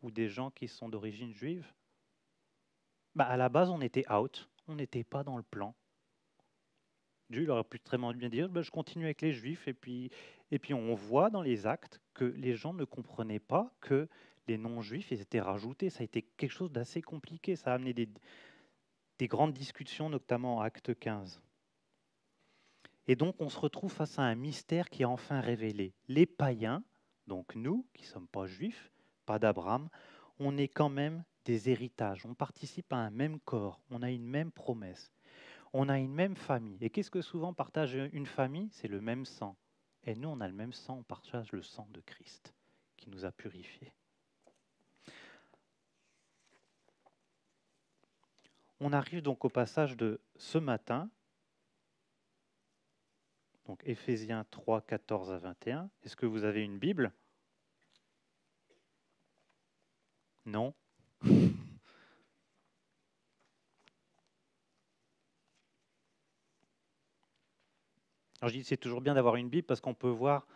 ou 0.00 0.12
des 0.12 0.28
gens 0.28 0.52
qui 0.52 0.68
sont 0.68 0.88
d'origine 0.88 1.34
juive? 1.34 1.66
Bah, 3.14 3.24
À 3.24 3.36
la 3.36 3.48
base, 3.48 3.70
on 3.70 3.80
était 3.80 4.10
out, 4.12 4.48
on 4.68 4.76
n'était 4.76 5.04
pas 5.04 5.24
dans 5.24 5.36
le 5.36 5.42
plan. 5.42 5.74
Dieu 7.30 7.48
aurait 7.48 7.64
pu 7.64 7.80
très 7.80 7.96
bien 7.96 8.28
dire 8.28 8.48
bah, 8.48 8.62
je 8.62 8.70
continue 8.70 9.04
avec 9.04 9.22
les 9.22 9.32
juifs, 9.32 9.66
et 9.66 9.74
puis, 9.74 10.10
et 10.50 10.58
puis 10.58 10.74
on 10.74 10.94
voit 10.94 11.30
dans 11.30 11.42
les 11.42 11.66
actes 11.66 12.00
que 12.12 12.24
les 12.24 12.54
gens 12.54 12.74
ne 12.74 12.84
comprenaient 12.84 13.40
pas 13.40 13.72
que 13.80 14.08
les 14.46 14.58
non-juifs 14.58 15.10
étaient 15.12 15.40
rajoutés. 15.40 15.90
Ça 15.90 16.02
a 16.02 16.04
été 16.04 16.22
quelque 16.22 16.52
chose 16.52 16.70
d'assez 16.70 17.02
compliqué, 17.02 17.56
ça 17.56 17.72
a 17.72 17.74
amené 17.74 17.94
des 17.94 19.28
grandes 19.28 19.54
discussions, 19.54 20.10
notamment 20.10 20.56
en 20.56 20.60
acte 20.60 20.98
15. 20.98 21.40
Et 23.06 23.16
donc 23.16 23.36
on 23.40 23.48
se 23.48 23.58
retrouve 23.58 23.92
face 23.92 24.18
à 24.18 24.22
un 24.22 24.34
mystère 24.34 24.88
qui 24.88 25.02
est 25.02 25.06
enfin 25.06 25.40
révélé. 25.40 25.94
Les 26.08 26.26
païens, 26.26 26.82
donc 27.26 27.54
nous, 27.54 27.86
qui 27.94 28.02
ne 28.02 28.08
sommes 28.08 28.28
pas 28.28 28.46
juifs, 28.46 28.90
pas 29.26 29.38
d'Abraham, 29.38 29.88
on 30.38 30.56
est 30.56 30.68
quand 30.68 30.88
même 30.88 31.24
des 31.44 31.70
héritages, 31.70 32.24
on 32.26 32.34
participe 32.34 32.92
à 32.92 32.96
un 32.96 33.10
même 33.10 33.40
corps, 33.40 33.80
on 33.90 34.02
a 34.02 34.10
une 34.10 34.26
même 34.26 34.50
promesse, 34.50 35.12
on 35.72 35.88
a 35.88 35.98
une 35.98 36.12
même 36.12 36.36
famille. 36.36 36.78
Et 36.80 36.90
qu'est-ce 36.90 37.10
que 37.10 37.22
souvent 37.22 37.52
partage 37.52 37.94
une 38.12 38.26
famille? 38.26 38.68
C'est 38.72 38.88
le 38.88 39.00
même 39.00 39.24
sang. 39.24 39.56
Et 40.04 40.14
nous, 40.14 40.28
on 40.28 40.40
a 40.40 40.48
le 40.48 40.54
même 40.54 40.72
sang, 40.72 40.98
on 40.98 41.02
partage 41.02 41.52
le 41.52 41.62
sang 41.62 41.88
de 41.92 42.00
Christ 42.00 42.54
qui 42.96 43.10
nous 43.10 43.24
a 43.24 43.32
purifiés. 43.32 43.92
On 48.80 48.92
arrive 48.92 49.22
donc 49.22 49.44
au 49.44 49.48
passage 49.48 49.96
de 49.96 50.20
ce 50.36 50.58
matin, 50.58 51.08
donc 53.66 53.80
Éphésiens 53.84 54.44
3, 54.50 54.82
14 54.82 55.32
à 55.32 55.38
21. 55.38 55.90
Est-ce 56.02 56.16
que 56.16 56.26
vous 56.26 56.44
avez 56.44 56.62
une 56.62 56.78
Bible? 56.78 57.12
Non 60.44 60.74
Alors 68.40 68.52
je 68.52 68.58
dis 68.58 68.64
c'est 68.64 68.76
toujours 68.76 69.00
bien 69.00 69.14
d'avoir 69.14 69.36
une 69.36 69.48
Bible 69.48 69.66
parce 69.66 69.80
qu'on 69.80 69.94
peut 69.94 70.08
voir 70.08 70.46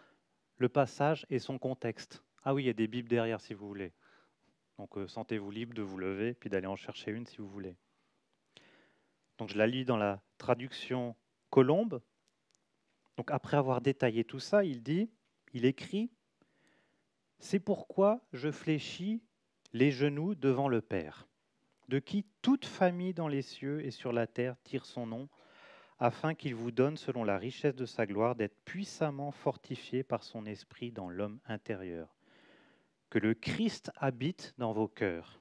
le 0.59 0.69
passage 0.69 1.25
et 1.31 1.39
son 1.39 1.59
contexte. 1.59 2.23
Ah 2.43 2.53
oui, 2.53 2.65
il 2.65 2.67
y 2.67 2.71
a 2.71 2.75
des 2.75 2.87
Bibles 2.87 3.09
derrière 3.09 3.41
si 3.41 3.55
vous 3.55 3.67
voulez. 3.67 3.93
Donc 4.77 4.99
euh, 4.99 5.07
sentez-vous 5.07 5.51
libre 5.51 5.75
de 5.75 5.81
vous 5.81 5.97
lever 5.97 6.35
puis 6.35 6.51
d'aller 6.51 6.67
en 6.67 6.77
chercher 6.77 7.13
une 7.13 7.25
si 7.25 7.39
vous 7.39 7.49
voulez. 7.49 7.77
Donc 9.39 9.49
je 9.49 9.57
la 9.57 9.67
lis 9.67 9.87
dans 9.87 9.97
la 9.97 10.21
traduction 10.37 11.17
Colombe. 11.49 12.03
Donc 13.17 13.31
après 13.31 13.57
avoir 13.57 13.81
détaillé 13.81 14.23
tout 14.23 14.41
ça, 14.41 14.65
il 14.65 14.83
dit, 14.83 15.11
il 15.55 15.65
écrit, 15.65 16.11
C'est 17.39 17.61
pourquoi 17.61 18.21
je 18.33 18.51
fléchis 18.51 19.23
les 19.73 19.91
genoux 19.91 20.35
devant 20.35 20.69
le 20.69 20.81
Père, 20.81 21.29
de 21.89 21.99
qui 21.99 22.27
toute 22.43 22.67
famille 22.67 23.15
dans 23.15 23.29
les 23.29 23.43
cieux 23.43 23.85
et 23.85 23.91
sur 23.91 24.13
la 24.13 24.27
terre 24.27 24.57
tire 24.65 24.87
son 24.87 25.07
nom, 25.07 25.29
afin 25.99 26.35
qu'il 26.35 26.55
vous 26.55 26.71
donne, 26.71 26.97
selon 26.97 27.25
la 27.25 27.39
richesse 27.39 27.75
de 27.75 27.87
sa 27.87 28.07
gloire, 28.07 28.37
d'être 28.37 28.57
puissamment 28.65 29.33
fortifié 29.33 30.03
par 30.03 30.23
son 30.23 30.47
esprit 30.47 30.93
dans 30.93 31.09
l'homme 31.09 31.41
intérieur. 31.47 32.15
Que 33.11 33.19
le 33.19 33.35
Christ 33.35 33.91
habite 33.97 34.55
dans 34.59 34.73
vos 34.73 34.89
cœurs, 34.89 35.41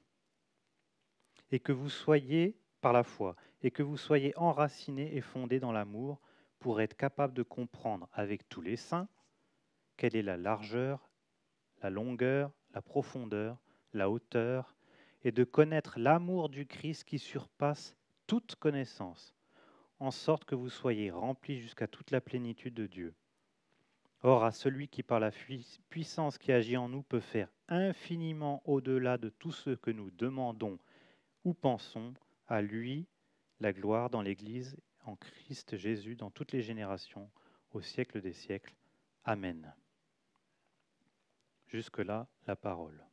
et 1.52 1.60
que 1.60 1.72
vous 1.72 1.90
soyez, 1.90 2.58
par 2.82 2.94
la 2.94 3.04
foi, 3.04 3.36
et 3.62 3.72
que 3.72 3.84
vous 3.84 3.98
soyez 3.98 4.34
enracinés 4.38 5.16
et 5.16 5.22
fondés 5.22 5.60
dans 5.60 5.72
l'amour, 5.72 6.22
pour 6.60 6.82
être 6.82 6.96
capable 6.96 7.34
de 7.34 7.44
comprendre 7.44 8.10
avec 8.14 8.50
tous 8.50 8.62
les 8.62 8.78
saints 8.78 9.08
quelle 9.96 10.16
est 10.16 10.24
la 10.24 10.38
largeur, 10.38 11.10
la 11.82 11.90
longueur, 11.90 12.52
la 12.74 12.82
profondeur, 12.82 13.60
la 13.98 14.10
hauteur, 14.10 14.76
et 15.24 15.32
de 15.32 15.44
connaître 15.44 16.00
l'amour 16.00 16.50
du 16.50 16.66
Christ 16.66 17.04
qui 17.04 17.20
surpasse 17.20 17.96
toute 18.28 18.56
connaissance, 18.56 19.36
en 20.00 20.12
sorte 20.12 20.46
que 20.46 20.56
vous 20.56 20.70
soyez 20.70 21.12
remplis 21.12 21.60
jusqu'à 21.60 21.88
toute 21.88 22.12
la 22.12 22.22
plénitude 22.22 22.74
de 22.74 22.88
Dieu. 22.88 23.14
Or, 24.22 24.44
à 24.44 24.52
celui 24.52 24.88
qui, 24.88 25.04
par 25.04 25.20
la 25.20 25.32
puissance 25.90 26.38
qui 26.38 26.52
agit 26.52 26.78
en 26.78 26.90
nous, 26.90 27.04
peut 27.04 27.20
faire 27.20 27.50
infiniment 27.68 28.62
au-delà 28.66 29.18
de 29.18 29.30
tout 29.30 29.52
ce 29.52 29.72
que 29.72 29.92
nous 29.92 30.12
demandons 30.12 30.80
ou 31.44 31.54
pensons, 31.54 32.14
à 32.48 32.62
lui 32.62 33.08
la 33.60 33.74
gloire 33.74 34.10
dans 34.10 34.22
l'Église 34.22 34.78
en 35.06 35.16
Christ 35.16 35.78
Jésus 35.78 36.16
dans 36.16 36.30
toutes 36.30 36.52
les 36.52 36.62
générations, 36.62 37.30
au 37.72 37.82
siècle 37.82 38.22
des 38.22 38.34
siècles. 38.34 38.76
Amen. 39.24 39.74
Jusque-là, 41.68 42.28
la 42.46 42.56
parole. 42.56 43.07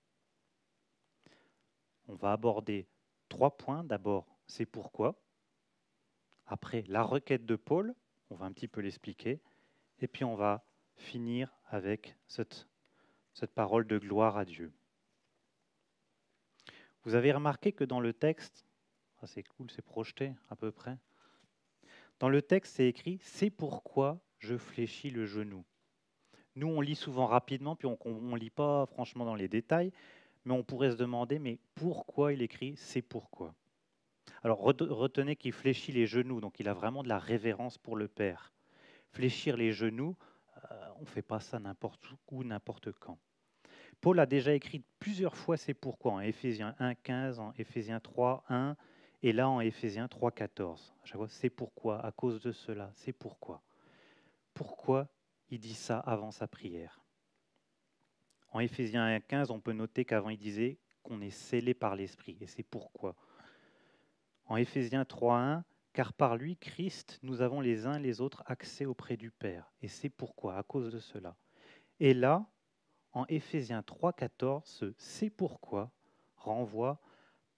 On 2.06 2.14
va 2.14 2.32
aborder 2.32 2.86
trois 3.28 3.56
points. 3.56 3.84
D'abord, 3.84 4.38
c'est 4.46 4.66
pourquoi. 4.66 5.20
Après, 6.46 6.84
la 6.88 7.02
requête 7.02 7.46
de 7.46 7.56
Paul, 7.56 7.94
on 8.30 8.34
va 8.34 8.46
un 8.46 8.52
petit 8.52 8.68
peu 8.68 8.80
l'expliquer. 8.80 9.40
Et 10.00 10.08
puis, 10.08 10.24
on 10.24 10.34
va 10.34 10.64
finir 10.96 11.56
avec 11.66 12.16
cette, 12.26 12.66
parole 13.54 13.86
de 13.86 13.98
gloire 13.98 14.36
à 14.36 14.44
Dieu. 14.44 14.72
Vous 17.04 17.14
avez 17.14 17.32
remarqué 17.32 17.72
que 17.72 17.84
dans 17.84 18.00
le 18.00 18.12
texte, 18.12 18.64
ah, 19.20 19.26
c'est 19.26 19.42
cool, 19.42 19.70
c'est 19.70 19.84
projeté 19.84 20.34
à 20.48 20.56
peu 20.56 20.70
près, 20.70 20.96
dans 22.20 22.28
le 22.28 22.42
texte, 22.42 22.76
c'est 22.76 22.86
écrit 22.86 23.18
C'est 23.22 23.50
pourquoi 23.50 24.20
je 24.38 24.56
fléchis 24.56 25.10
le 25.10 25.26
genou. 25.26 25.64
Nous, 26.56 26.68
on 26.68 26.80
lit 26.80 26.94
souvent 26.94 27.26
rapidement, 27.26 27.74
puis 27.74 27.88
on 27.88 28.20
ne 28.20 28.38
lit 28.38 28.50
pas 28.50 28.86
franchement 28.86 29.24
dans 29.24 29.34
les 29.34 29.48
détails, 29.48 29.92
mais 30.44 30.52
on 30.52 30.62
pourrait 30.62 30.90
se 30.90 30.96
demander 30.96 31.38
Mais 31.38 31.58
pourquoi 31.74 32.32
il 32.32 32.42
écrit 32.42 32.74
C'est 32.76 33.02
pourquoi? 33.02 33.54
Alors 34.42 34.60
retenez 34.60 35.36
qu'il 35.36 35.52
fléchit 35.52 35.92
les 35.92 36.06
genoux, 36.06 36.40
donc 36.40 36.60
il 36.60 36.68
a 36.68 36.74
vraiment 36.74 37.02
de 37.02 37.08
la 37.08 37.18
révérence 37.18 37.78
pour 37.78 37.96
le 37.96 38.08
Père. 38.08 38.52
Fléchir 39.10 39.56
les 39.56 39.72
genoux, 39.72 40.16
euh, 40.70 40.88
on 40.96 41.02
ne 41.02 41.06
fait 41.06 41.22
pas 41.22 41.40
ça 41.40 41.58
n'importe 41.58 42.04
où, 42.30 42.44
n'importe 42.44 42.92
quand. 42.92 43.18
Paul 44.00 44.20
a 44.20 44.26
déjà 44.26 44.52
écrit 44.52 44.82
plusieurs 44.98 45.36
fois 45.36 45.56
c'est 45.56 45.72
pourquoi, 45.72 46.12
en 46.12 46.20
Éphésiens 46.20 46.74
1.15, 46.78 47.38
en 47.38 47.52
Éphésiens 47.56 47.98
3.1, 47.98 48.74
et 49.22 49.32
là, 49.32 49.48
en 49.48 49.60
Éphésiens 49.60 50.06
3.14, 50.06 50.92
c'est 51.28 51.48
pourquoi, 51.48 52.04
à 52.04 52.12
cause 52.12 52.42
de 52.42 52.52
cela, 52.52 52.90
c'est 52.94 53.14
pourquoi. 53.14 53.62
Pourquoi 54.52 55.08
il 55.50 55.58
dit 55.58 55.74
ça 55.74 55.98
avant 56.00 56.30
sa 56.30 56.46
prière? 56.46 57.03
En 58.54 58.60
Éphésiens 58.60 59.18
1.15, 59.18 59.50
on 59.50 59.58
peut 59.58 59.72
noter 59.72 60.04
qu'avant 60.04 60.30
il 60.30 60.38
disait 60.38 60.78
qu'on 61.02 61.20
est 61.20 61.30
scellé 61.30 61.74
par 61.74 61.96
l'Esprit, 61.96 62.38
et 62.40 62.46
c'est 62.46 62.62
pourquoi. 62.62 63.16
En 64.46 64.54
Éphésiens 64.54 65.02
3.1, 65.02 65.64
car 65.92 66.12
par 66.12 66.36
lui, 66.36 66.56
Christ, 66.56 67.18
nous 67.24 67.42
avons 67.42 67.60
les 67.60 67.86
uns 67.86 67.98
les 67.98 68.20
autres 68.20 68.44
accès 68.46 68.84
auprès 68.84 69.16
du 69.16 69.32
Père, 69.32 69.72
et 69.82 69.88
c'est 69.88 70.08
pourquoi, 70.08 70.56
à 70.56 70.62
cause 70.62 70.92
de 70.92 71.00
cela. 71.00 71.34
Et 71.98 72.14
là, 72.14 72.46
en 73.12 73.26
Éphésiens 73.26 73.80
3.14, 73.80 74.62
ce 74.64 74.94
c'est 74.98 75.30
pourquoi 75.30 75.90
renvoie 76.36 77.00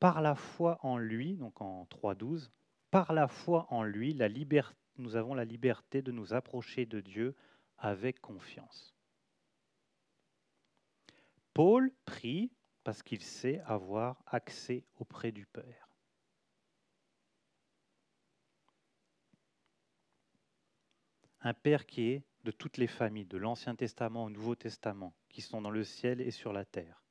par 0.01 0.23
la 0.23 0.35
foi 0.35 0.79
en 0.83 0.97
lui, 0.97 1.37
donc 1.37 1.61
en 1.61 1.87
3.12, 1.91 2.49
par 2.91 3.13
la 3.13 3.29
foi 3.29 3.67
en 3.69 3.83
lui, 3.83 4.19
nous 4.97 5.17
avons 5.17 5.35
la 5.35 5.45
liberté 5.45 6.01
de 6.01 6.11
nous 6.11 6.33
approcher 6.33 6.87
de 6.87 7.01
Dieu 7.01 7.37
avec 7.77 8.23
confiance. 8.23 8.96
Paul 11.57 11.91
prie 12.05 12.53
parce 12.85 13.03
qu'il 13.03 13.23
sait 13.23 13.61
avoir 13.61 14.23
accès 14.27 14.85
auprès 14.97 15.33
du 15.33 15.47
Père. 15.47 15.89
Un 21.41 21.55
Père 21.55 21.87
qui 21.87 22.11
est 22.11 22.27
de 22.45 22.51
toutes 22.51 22.77
les 22.77 22.87
familles, 22.87 23.25
de 23.25 23.39
l'Ancien 23.39 23.75
Testament 23.75 24.25
au 24.25 24.29
Nouveau 24.29 24.55
Testament, 24.55 25.15
qui 25.31 25.41
sont 25.41 25.63
dans 25.63 25.71
le 25.71 25.83
ciel 25.83 26.21
et 26.21 26.31
sur 26.31 26.53
la 26.53 26.67
terre. 26.67 27.03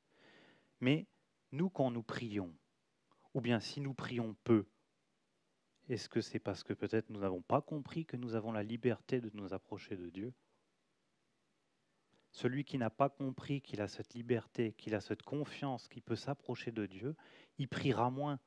Mais 0.78 1.08
nous, 1.50 1.68
quand 1.68 1.90
nous 1.90 2.04
prions, 2.04 2.56
ou 3.34 3.40
bien 3.40 3.58
si 3.58 3.80
nous 3.80 3.94
prions 3.94 4.36
peu, 4.44 4.68
est-ce 5.88 6.08
que 6.08 6.20
c'est 6.20 6.38
parce 6.38 6.62
que 6.62 6.72
peut-être 6.72 7.10
nous 7.10 7.18
n'avons 7.18 7.42
pas 7.42 7.62
compris 7.62 8.06
que 8.06 8.16
nous 8.16 8.36
avons 8.36 8.52
la 8.52 8.62
liberté 8.62 9.20
de 9.20 9.32
nous 9.34 9.54
approcher 9.54 9.96
de 9.96 10.08
Dieu? 10.08 10.32
Celui 12.36 12.64
qui 12.64 12.76
n'a 12.76 12.90
pas 12.90 13.08
compris 13.08 13.60
qu'il 13.62 13.80
a 13.80 13.88
cette 13.88 14.14
liberté, 14.14 14.72
qu'il 14.72 14.94
a 14.94 15.00
cette 15.00 15.22
confiance, 15.22 15.88
qu'il 15.88 16.02
peut 16.02 16.16
s'approcher 16.16 16.70
de 16.70 16.84
Dieu, 16.84 17.16
il 17.58 17.66
priera 17.66 18.10
moins. 18.10 18.38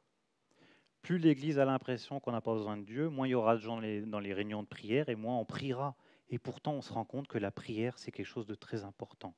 Plus 1.02 1.18
l'Église 1.18 1.58
a 1.58 1.66
l'impression 1.66 2.20
qu'on 2.20 2.32
n'a 2.32 2.42
pas 2.42 2.54
besoin 2.54 2.78
de 2.78 2.84
Dieu, 2.84 3.10
moins 3.10 3.28
il 3.28 3.32
y 3.32 3.36
aura 3.36 3.56
de 3.56 3.62
gens 3.62 3.82
dans 4.06 4.20
les 4.20 4.34
réunions 4.34 4.64
de 4.64 4.68
prière 4.68 5.10
et 5.10 5.16
moins 5.16 5.38
on 5.38 5.46
priera. 5.46 5.96
Et 6.30 6.38
pourtant, 6.38 6.74
on 6.74 6.82
se 6.82 6.94
rend 6.94 7.06
compte 7.06 7.28
que 7.28 7.38
la 7.38 7.52
prière, 7.52 7.98
c'est 7.98 8.12
quelque 8.12 8.28
chose 8.28 8.46
de 8.46 8.56
très 8.56 8.84
important 8.84 9.34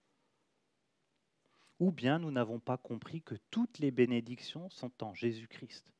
ou 1.81 1.91
bien 1.91 2.19
nous 2.19 2.29
n'avons 2.29 2.59
pas 2.59 2.77
compris 2.77 3.23
que 3.23 3.33
toutes 3.49 3.79
les 3.79 3.89
bénédictions 3.89 4.69
sont 4.69 5.03
en 5.03 5.15
Jésus-Christ. 5.15 5.91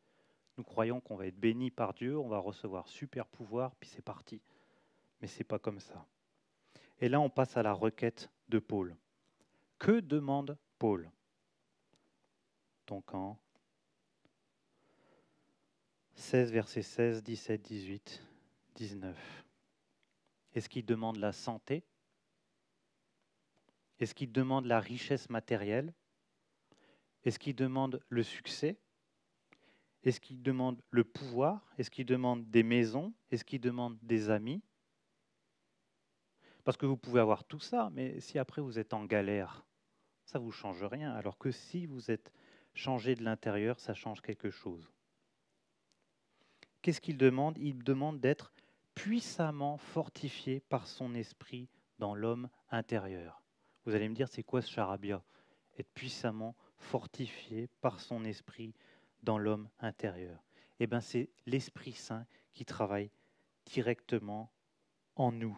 Nous 0.57 0.63
croyons 0.63 1.01
qu'on 1.01 1.15
va 1.15 1.25
être 1.25 1.39
béni 1.39 1.71
par 1.71 1.95
Dieu, 1.95 2.19
on 2.19 2.27
va 2.27 2.37
recevoir 2.37 2.87
super 2.87 3.25
pouvoir, 3.25 3.73
puis 3.77 3.89
c'est 3.89 4.03
parti. 4.03 4.43
Mais 5.19 5.27
ce 5.27 5.39
n'est 5.39 5.45
pas 5.45 5.57
comme 5.57 5.79
ça. 5.79 6.05
Et 6.99 7.09
là, 7.09 7.19
on 7.19 7.31
passe 7.31 7.57
à 7.57 7.63
la 7.63 7.73
requête 7.73 8.29
de 8.51 8.59
Paul. 8.59 8.95
Que 9.79 9.99
demande 9.99 10.57
Paul? 10.77 11.09
Donc 12.85 13.13
en 13.15 13.39
16, 16.13 16.51
versets 16.51 16.83
16, 16.83 17.23
17, 17.23 17.61
18, 17.61 18.23
19. 18.75 19.45
Est-ce 20.53 20.69
qu'il 20.69 20.85
demande 20.85 21.17
la 21.17 21.31
santé? 21.31 21.83
Est-ce 23.99 24.13
qu'il 24.13 24.31
demande 24.31 24.65
la 24.65 24.79
richesse 24.79 25.29
matérielle? 25.29 25.93
Est-ce 27.23 27.39
qu'il 27.39 27.55
demande 27.55 28.03
le 28.09 28.23
succès? 28.23 28.77
Est-ce 30.03 30.19
qu'il 30.19 30.41
demande 30.41 30.81
le 30.89 31.03
pouvoir? 31.03 31.73
Est-ce 31.77 31.89
qu'il 31.89 32.05
demande 32.05 32.49
des 32.49 32.63
maisons? 32.63 33.13
Est-ce 33.31 33.45
qu'il 33.45 33.61
demande 33.61 33.97
des 34.01 34.29
amis? 34.29 34.61
Parce 36.63 36.77
que 36.77 36.85
vous 36.85 36.97
pouvez 36.97 37.19
avoir 37.19 37.43
tout 37.43 37.59
ça, 37.59 37.89
mais 37.93 38.19
si 38.19 38.37
après 38.37 38.61
vous 38.61 38.79
êtes 38.79 38.93
en 38.93 39.05
galère, 39.05 39.65
ça 40.25 40.39
ne 40.39 40.43
vous 40.43 40.51
change 40.51 40.83
rien. 40.83 41.11
Alors 41.13 41.37
que 41.37 41.51
si 41.51 41.85
vous 41.85 42.11
êtes 42.11 42.31
changé 42.73 43.15
de 43.15 43.23
l'intérieur, 43.23 43.79
ça 43.79 43.93
change 43.93 44.21
quelque 44.21 44.49
chose. 44.49 44.91
Qu'est-ce 46.81 47.01
qu'il 47.01 47.17
demande? 47.17 47.57
Il 47.57 47.83
demande 47.83 48.19
d'être 48.19 48.53
puissamment 48.95 49.77
fortifié 49.77 50.59
par 50.59 50.87
son 50.87 51.13
esprit 51.15 51.69
dans 51.99 52.15
l'homme 52.15 52.49
intérieur. 52.69 53.43
Vous 53.85 53.95
allez 53.95 54.09
me 54.09 54.15
dire, 54.15 54.27
c'est 54.27 54.43
quoi 54.43 54.61
ce 54.61 54.71
charabia? 54.71 55.23
Être 55.77 55.91
puissamment 55.93 56.55
fortifié 56.77 57.67
par 57.81 57.99
son 57.99 58.23
esprit 58.25 58.73
dans 59.23 59.37
l'homme 59.37 59.69
intérieur. 59.79 60.43
Eh 60.79 60.87
bien, 60.87 60.99
c'est 60.99 61.29
l'Esprit 61.45 61.93
Saint 61.93 62.25
qui 62.53 62.65
travaille 62.65 63.11
directement 63.65 64.51
en 65.15 65.31
nous. 65.31 65.57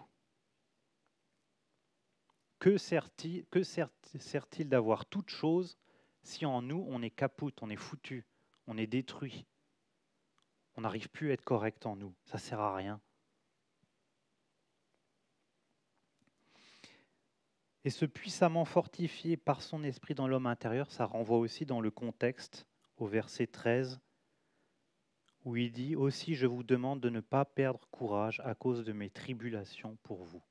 Que 2.64 2.78
sert-il 2.78 4.70
d'avoir 4.70 5.06
toute 5.06 5.30
chose 5.30 5.78
si 6.22 6.46
en 6.46 6.62
nous 6.62 6.86
on 6.88 7.02
est 7.02 7.10
capoute, 7.10 7.62
on 7.62 7.70
est 7.70 7.76
foutu, 7.76 8.26
on 8.68 8.78
est 8.78 8.88
détruit? 8.88 9.46
On 10.78 10.82
n'arrive 10.84 11.10
plus 11.10 11.32
à 11.32 11.34
être 11.34 11.44
correct 11.44 11.86
en 11.86 11.98
nous. 11.98 12.16
Ça 12.24 12.38
ne 12.38 12.40
sert 12.40 12.62
à 12.62 12.74
rien. 12.74 13.02
Et 17.84 17.90
ce 17.90 18.06
puissamment 18.06 18.64
fortifié 18.64 19.36
par 19.36 19.62
son 19.62 19.84
esprit 19.84 20.16
dans 20.16 20.30
l'homme 20.30 20.48
intérieur, 20.48 20.90
ça 20.90 21.04
renvoie 21.04 21.40
aussi 21.40 21.66
dans 21.66 21.82
le 21.82 21.92
contexte 21.92 22.66
au 22.96 23.08
verset 23.08 23.48
13, 23.48 24.00
où 25.44 25.58
il 25.58 25.74
dit 25.74 25.98
Aussi 25.98 26.34
je 26.34 26.48
vous 26.48 26.64
demande 26.64 27.02
de 27.02 27.10
ne 27.10 27.20
pas 27.20 27.44
perdre 27.44 27.86
courage 27.92 28.40
à 28.46 28.56
cause 28.56 28.86
de 28.86 28.94
mes 28.94 29.10
tribulations 29.10 29.98
pour 30.02 30.24
vous. 30.24 30.42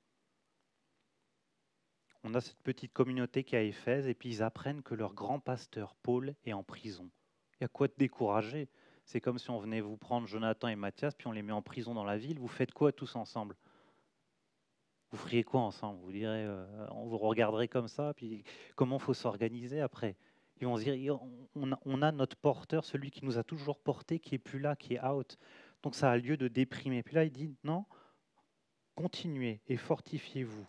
On 2.24 2.34
a 2.34 2.40
cette 2.40 2.62
petite 2.62 2.92
communauté 2.92 3.42
qui 3.42 3.56
est 3.56 3.58
à 3.58 3.62
Éphèse, 3.62 4.06
et 4.06 4.14
puis 4.14 4.28
ils 4.28 4.42
apprennent 4.42 4.82
que 4.82 4.94
leur 4.94 5.12
grand 5.12 5.40
pasteur, 5.40 5.96
Paul, 6.02 6.34
est 6.44 6.52
en 6.52 6.62
prison. 6.62 7.10
Il 7.60 7.64
y 7.64 7.66
a 7.66 7.68
quoi 7.68 7.88
de 7.88 7.94
décourager 7.98 8.68
C'est 9.04 9.20
comme 9.20 9.38
si 9.38 9.50
on 9.50 9.58
venait 9.58 9.80
vous 9.80 9.96
prendre 9.96 10.26
Jonathan 10.28 10.68
et 10.68 10.76
Mathias, 10.76 11.14
puis 11.14 11.26
on 11.26 11.32
les 11.32 11.42
met 11.42 11.52
en 11.52 11.62
prison 11.62 11.94
dans 11.94 12.04
la 12.04 12.18
ville. 12.18 12.38
Vous 12.38 12.48
faites 12.48 12.72
quoi 12.72 12.92
tous 12.92 13.16
ensemble? 13.16 13.56
Vous 15.10 15.18
feriez 15.18 15.42
quoi 15.42 15.60
ensemble? 15.60 16.00
Vous 16.00 16.12
direz, 16.12 16.44
euh, 16.46 16.64
on 16.92 17.06
vous 17.06 17.18
regarderait 17.18 17.68
comme 17.68 17.88
ça, 17.88 18.14
puis 18.14 18.44
comment 18.76 18.98
faut 18.98 19.14
s'organiser 19.14 19.80
après? 19.80 20.16
Ils 20.60 20.66
vont 20.66 20.76
se 20.76 20.84
dire, 20.84 21.18
on 21.56 22.02
a, 22.02 22.12
notre 22.12 22.36
porteur, 22.36 22.84
celui 22.84 23.10
qui 23.10 23.24
nous 23.24 23.36
a 23.36 23.42
toujours 23.42 23.80
porté, 23.80 24.20
qui 24.20 24.36
est 24.36 24.38
plus 24.38 24.60
là, 24.60 24.76
qui 24.76 24.94
est 24.94 25.04
out. 25.04 25.36
Donc 25.82 25.96
ça 25.96 26.08
a 26.08 26.16
lieu 26.16 26.36
de 26.36 26.46
déprimer. 26.46 27.02
Puis 27.02 27.16
là, 27.16 27.24
il 27.24 27.32
dit, 27.32 27.52
non, 27.64 27.84
continuez 28.94 29.60
et 29.66 29.76
fortifiez-vous 29.76 30.64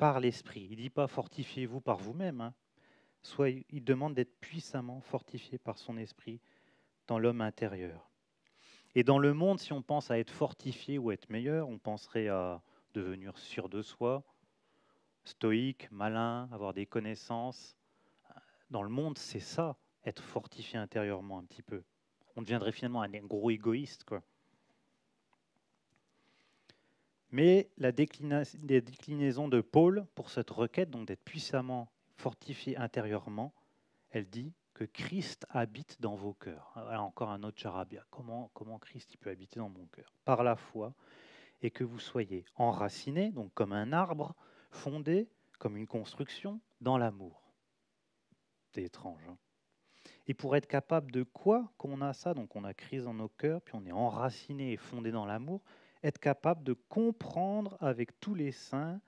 par 0.00 0.18
l'esprit. 0.18 0.66
Il 0.70 0.78
ne 0.78 0.82
dit 0.82 0.88
pas 0.90 1.06
fortifiez-vous 1.06 1.82
par 1.82 1.98
vous-même. 1.98 2.40
Hein. 2.40 2.54
Soit 3.22 3.50
il 3.50 3.84
demande 3.84 4.14
d'être 4.14 4.40
puissamment 4.40 5.02
fortifié 5.02 5.58
par 5.58 5.76
son 5.76 5.98
esprit 5.98 6.40
dans 7.06 7.18
l'homme 7.18 7.42
intérieur. 7.42 8.10
Et 8.94 9.04
dans 9.04 9.18
le 9.18 9.34
monde, 9.34 9.60
si 9.60 9.74
on 9.74 9.82
pense 9.82 10.10
à 10.10 10.18
être 10.18 10.30
fortifié 10.30 10.96
ou 10.96 11.12
être 11.12 11.28
meilleur, 11.28 11.68
on 11.68 11.78
penserait 11.78 12.28
à 12.28 12.62
devenir 12.94 13.36
sûr 13.36 13.68
de 13.68 13.82
soi, 13.82 14.24
stoïque, 15.24 15.86
malin, 15.92 16.48
avoir 16.50 16.72
des 16.72 16.86
connaissances. 16.86 17.76
Dans 18.70 18.82
le 18.82 18.88
monde, 18.88 19.18
c'est 19.18 19.38
ça, 19.38 19.76
être 20.06 20.22
fortifié 20.22 20.78
intérieurement 20.78 21.38
un 21.38 21.44
petit 21.44 21.62
peu. 21.62 21.84
On 22.36 22.40
deviendrait 22.40 22.72
finalement 22.72 23.02
un 23.02 23.08
gros 23.10 23.50
égoïste. 23.50 24.04
Quoi. 24.04 24.22
Mais 27.32 27.70
la 27.78 27.92
déclinaison 27.92 29.48
de 29.48 29.60
Paul 29.60 30.06
pour 30.14 30.30
cette 30.30 30.50
requête, 30.50 30.90
donc 30.90 31.06
d'être 31.06 31.24
puissamment 31.24 31.90
fortifié 32.16 32.76
intérieurement, 32.76 33.54
elle 34.10 34.28
dit 34.28 34.52
que 34.74 34.84
Christ 34.84 35.46
habite 35.50 36.00
dans 36.00 36.14
vos 36.14 36.34
cœurs. 36.34 36.72
Alors 36.74 37.04
encore 37.04 37.30
un 37.30 37.42
autre 37.42 37.58
charabia. 37.58 38.04
Comment, 38.10 38.50
Christ 38.80 39.16
peut 39.18 39.30
habiter 39.30 39.60
dans 39.60 39.68
mon 39.68 39.86
cœur? 39.86 40.12
Par 40.24 40.42
la 40.42 40.56
foi 40.56 40.94
et 41.62 41.70
que 41.70 41.84
vous 41.84 41.98
soyez 41.98 42.44
enraciné, 42.56 43.30
donc 43.30 43.52
comme 43.54 43.72
un 43.72 43.92
arbre, 43.92 44.34
fondé 44.70 45.28
comme 45.58 45.76
une 45.76 45.86
construction 45.86 46.60
dans 46.80 46.96
l'amour. 46.98 47.52
C'est 48.72 48.82
étrange. 48.82 49.22
Hein? 49.28 49.36
et 50.30 50.34
pour 50.34 50.54
être 50.54 50.68
capable 50.68 51.10
de 51.10 51.24
quoi 51.24 51.72
qu'on 51.76 52.00
a 52.00 52.12
ça, 52.12 52.34
donc 52.34 52.54
on 52.54 52.62
a 52.62 52.72
crise 52.72 53.02
dans 53.02 53.14
nos 53.14 53.28
cœurs, 53.28 53.60
puis 53.62 53.74
on 53.74 53.84
est 53.84 53.90
enraciné 53.90 54.72
et 54.72 54.76
fondé 54.76 55.10
dans 55.10 55.26
l'amour, 55.26 55.60
être 56.02 56.18
capable 56.18 56.62
de 56.64 56.72
comprendre 56.72 57.76
avec 57.80 58.18
tous 58.20 58.34
les 58.34 58.52
saints 58.52 59.00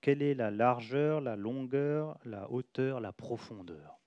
quelle 0.00 0.22
est 0.22 0.34
la 0.34 0.50
largeur, 0.50 1.20
la 1.20 1.36
longueur, 1.36 2.18
la 2.24 2.50
hauteur, 2.50 3.00
la 3.00 3.12
profondeur. 3.12 4.00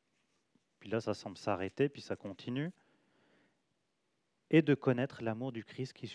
Puis 0.79 0.89
là, 0.89 0.99
ça 0.99 1.13
semble 1.13 1.37
s'arrêter, 1.37 1.87
puis 1.89 2.01
ça 2.01 2.15
continue 2.15 2.71
et 4.49 4.61
de 4.61 4.75
connaître 4.75 5.23
l'amour 5.23 5.51
du 5.51 5.63
Christ 5.63 5.93
qui 5.93 6.07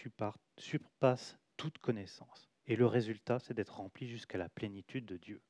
surpasse 0.56 1.38
toute 1.56 1.78
connaissance. 1.78 2.48
Et 2.66 2.76
le 2.76 2.86
résultat, 2.86 3.38
c'est 3.38 3.54
d'être 3.54 3.76
rempli 3.76 4.08
jusqu'à 4.08 4.38
la 4.38 4.48
plénitude 4.48 5.04
de 5.04 5.16
Dieu. 5.16 5.42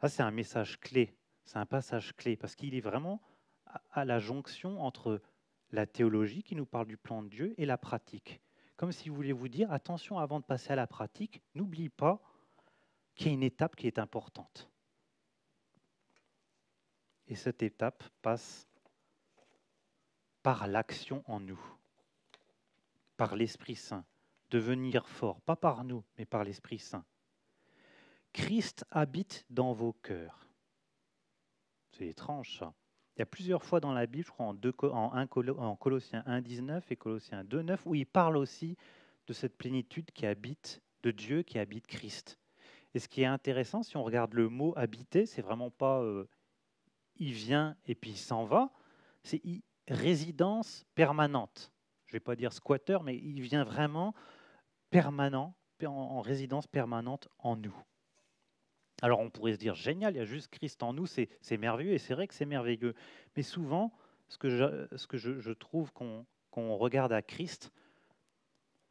Ça, 0.00 0.08
c'est 0.08 0.22
un 0.22 0.30
message 0.30 0.78
clé, 0.78 1.16
c'est 1.44 1.58
un 1.58 1.66
passage 1.66 2.14
clé, 2.14 2.36
parce 2.36 2.54
qu'il 2.54 2.74
est 2.74 2.80
vraiment 2.80 3.20
à 3.90 4.04
la 4.04 4.20
jonction 4.20 4.80
entre 4.80 5.20
la 5.70 5.86
théologie 5.86 6.42
qui 6.42 6.54
nous 6.54 6.66
parle 6.66 6.86
du 6.86 6.96
plan 6.96 7.22
de 7.22 7.28
Dieu 7.28 7.54
et 7.58 7.66
la 7.66 7.78
pratique. 7.78 8.40
Comme 8.76 8.92
si 8.92 9.08
vous 9.08 9.16
voulez 9.16 9.32
vous 9.32 9.48
dire, 9.48 9.72
attention, 9.72 10.18
avant 10.18 10.40
de 10.40 10.44
passer 10.44 10.72
à 10.72 10.76
la 10.76 10.86
pratique, 10.86 11.42
n'oublie 11.54 11.88
pas 11.88 12.22
qu'il 13.14 13.28
y 13.28 13.30
a 13.30 13.34
une 13.34 13.42
étape 13.42 13.76
qui 13.76 13.86
est 13.86 13.98
importante. 13.98 14.70
Et 17.26 17.34
cette 17.34 17.62
étape 17.62 18.04
passe 18.22 18.66
par 20.42 20.66
l'action 20.66 21.22
en 21.26 21.40
nous, 21.40 21.60
par 23.16 23.36
l'Esprit 23.36 23.76
Saint, 23.76 24.06
devenir 24.50 25.08
fort, 25.08 25.40
pas 25.42 25.56
par 25.56 25.84
nous, 25.84 26.04
mais 26.16 26.24
par 26.24 26.44
l'Esprit 26.44 26.78
Saint. 26.78 27.04
Christ 28.32 28.84
habite 28.90 29.44
dans 29.50 29.72
vos 29.72 29.92
cœurs. 29.92 30.46
C'est 31.90 32.06
étrange 32.06 32.58
ça. 32.58 32.72
Il 33.18 33.22
y 33.22 33.24
a 33.24 33.26
plusieurs 33.26 33.64
fois 33.64 33.80
dans 33.80 33.92
la 33.92 34.06
Bible, 34.06 34.24
je 34.26 34.30
crois 34.30 34.46
en, 34.46 34.54
deux, 34.54 34.72
en, 34.80 35.26
en 35.58 35.76
Colossiens 35.76 36.22
1.19 36.28 36.82
et 36.88 36.94
Colossiens 36.94 37.42
2.9, 37.42 37.78
où 37.86 37.96
il 37.96 38.06
parle 38.06 38.36
aussi 38.36 38.76
de 39.26 39.32
cette 39.32 39.58
plénitude 39.58 40.12
qui 40.12 40.24
habite, 40.24 40.80
de 41.02 41.10
Dieu 41.10 41.42
qui 41.42 41.58
habite 41.58 41.88
Christ. 41.88 42.38
Et 42.94 43.00
ce 43.00 43.08
qui 43.08 43.22
est 43.22 43.26
intéressant, 43.26 43.82
si 43.82 43.96
on 43.96 44.04
regarde 44.04 44.34
le 44.34 44.48
mot 44.48 44.72
habiter, 44.76 45.26
c'est 45.26 45.42
vraiment 45.42 45.68
pas 45.68 46.00
euh, 46.00 46.28
il 47.16 47.32
vient 47.32 47.76
et 47.86 47.96
puis 47.96 48.10
il 48.10 48.16
s'en 48.16 48.44
va, 48.44 48.70
c'est 49.24 49.42
résidence 49.88 50.86
permanente. 50.94 51.72
Je 52.06 52.12
ne 52.12 52.20
vais 52.20 52.24
pas 52.24 52.36
dire 52.36 52.52
squatter, 52.52 52.98
mais 53.02 53.16
il 53.16 53.40
vient 53.40 53.64
vraiment 53.64 54.14
permanent, 54.90 55.56
en 55.84 56.20
résidence 56.20 56.68
permanente 56.68 57.28
en 57.40 57.56
nous. 57.56 57.74
Alors 59.02 59.20
on 59.20 59.30
pourrait 59.30 59.52
se 59.52 59.58
dire, 59.58 59.74
génial, 59.74 60.14
il 60.14 60.18
y 60.18 60.20
a 60.20 60.24
juste 60.24 60.48
Christ 60.48 60.82
en 60.82 60.92
nous, 60.92 61.06
c'est 61.06 61.28
merveilleux, 61.56 61.92
et 61.92 61.98
c'est 61.98 62.14
vrai 62.14 62.26
que 62.26 62.34
c'est 62.34 62.46
merveilleux. 62.46 62.94
Mais 63.36 63.42
souvent, 63.42 63.92
ce 64.28 64.38
que 64.38 64.48
je, 64.48 65.52
trouve 65.52 65.92
qu'on 65.92 66.76
regarde 66.76 67.12
à 67.12 67.22
Christ, 67.22 67.72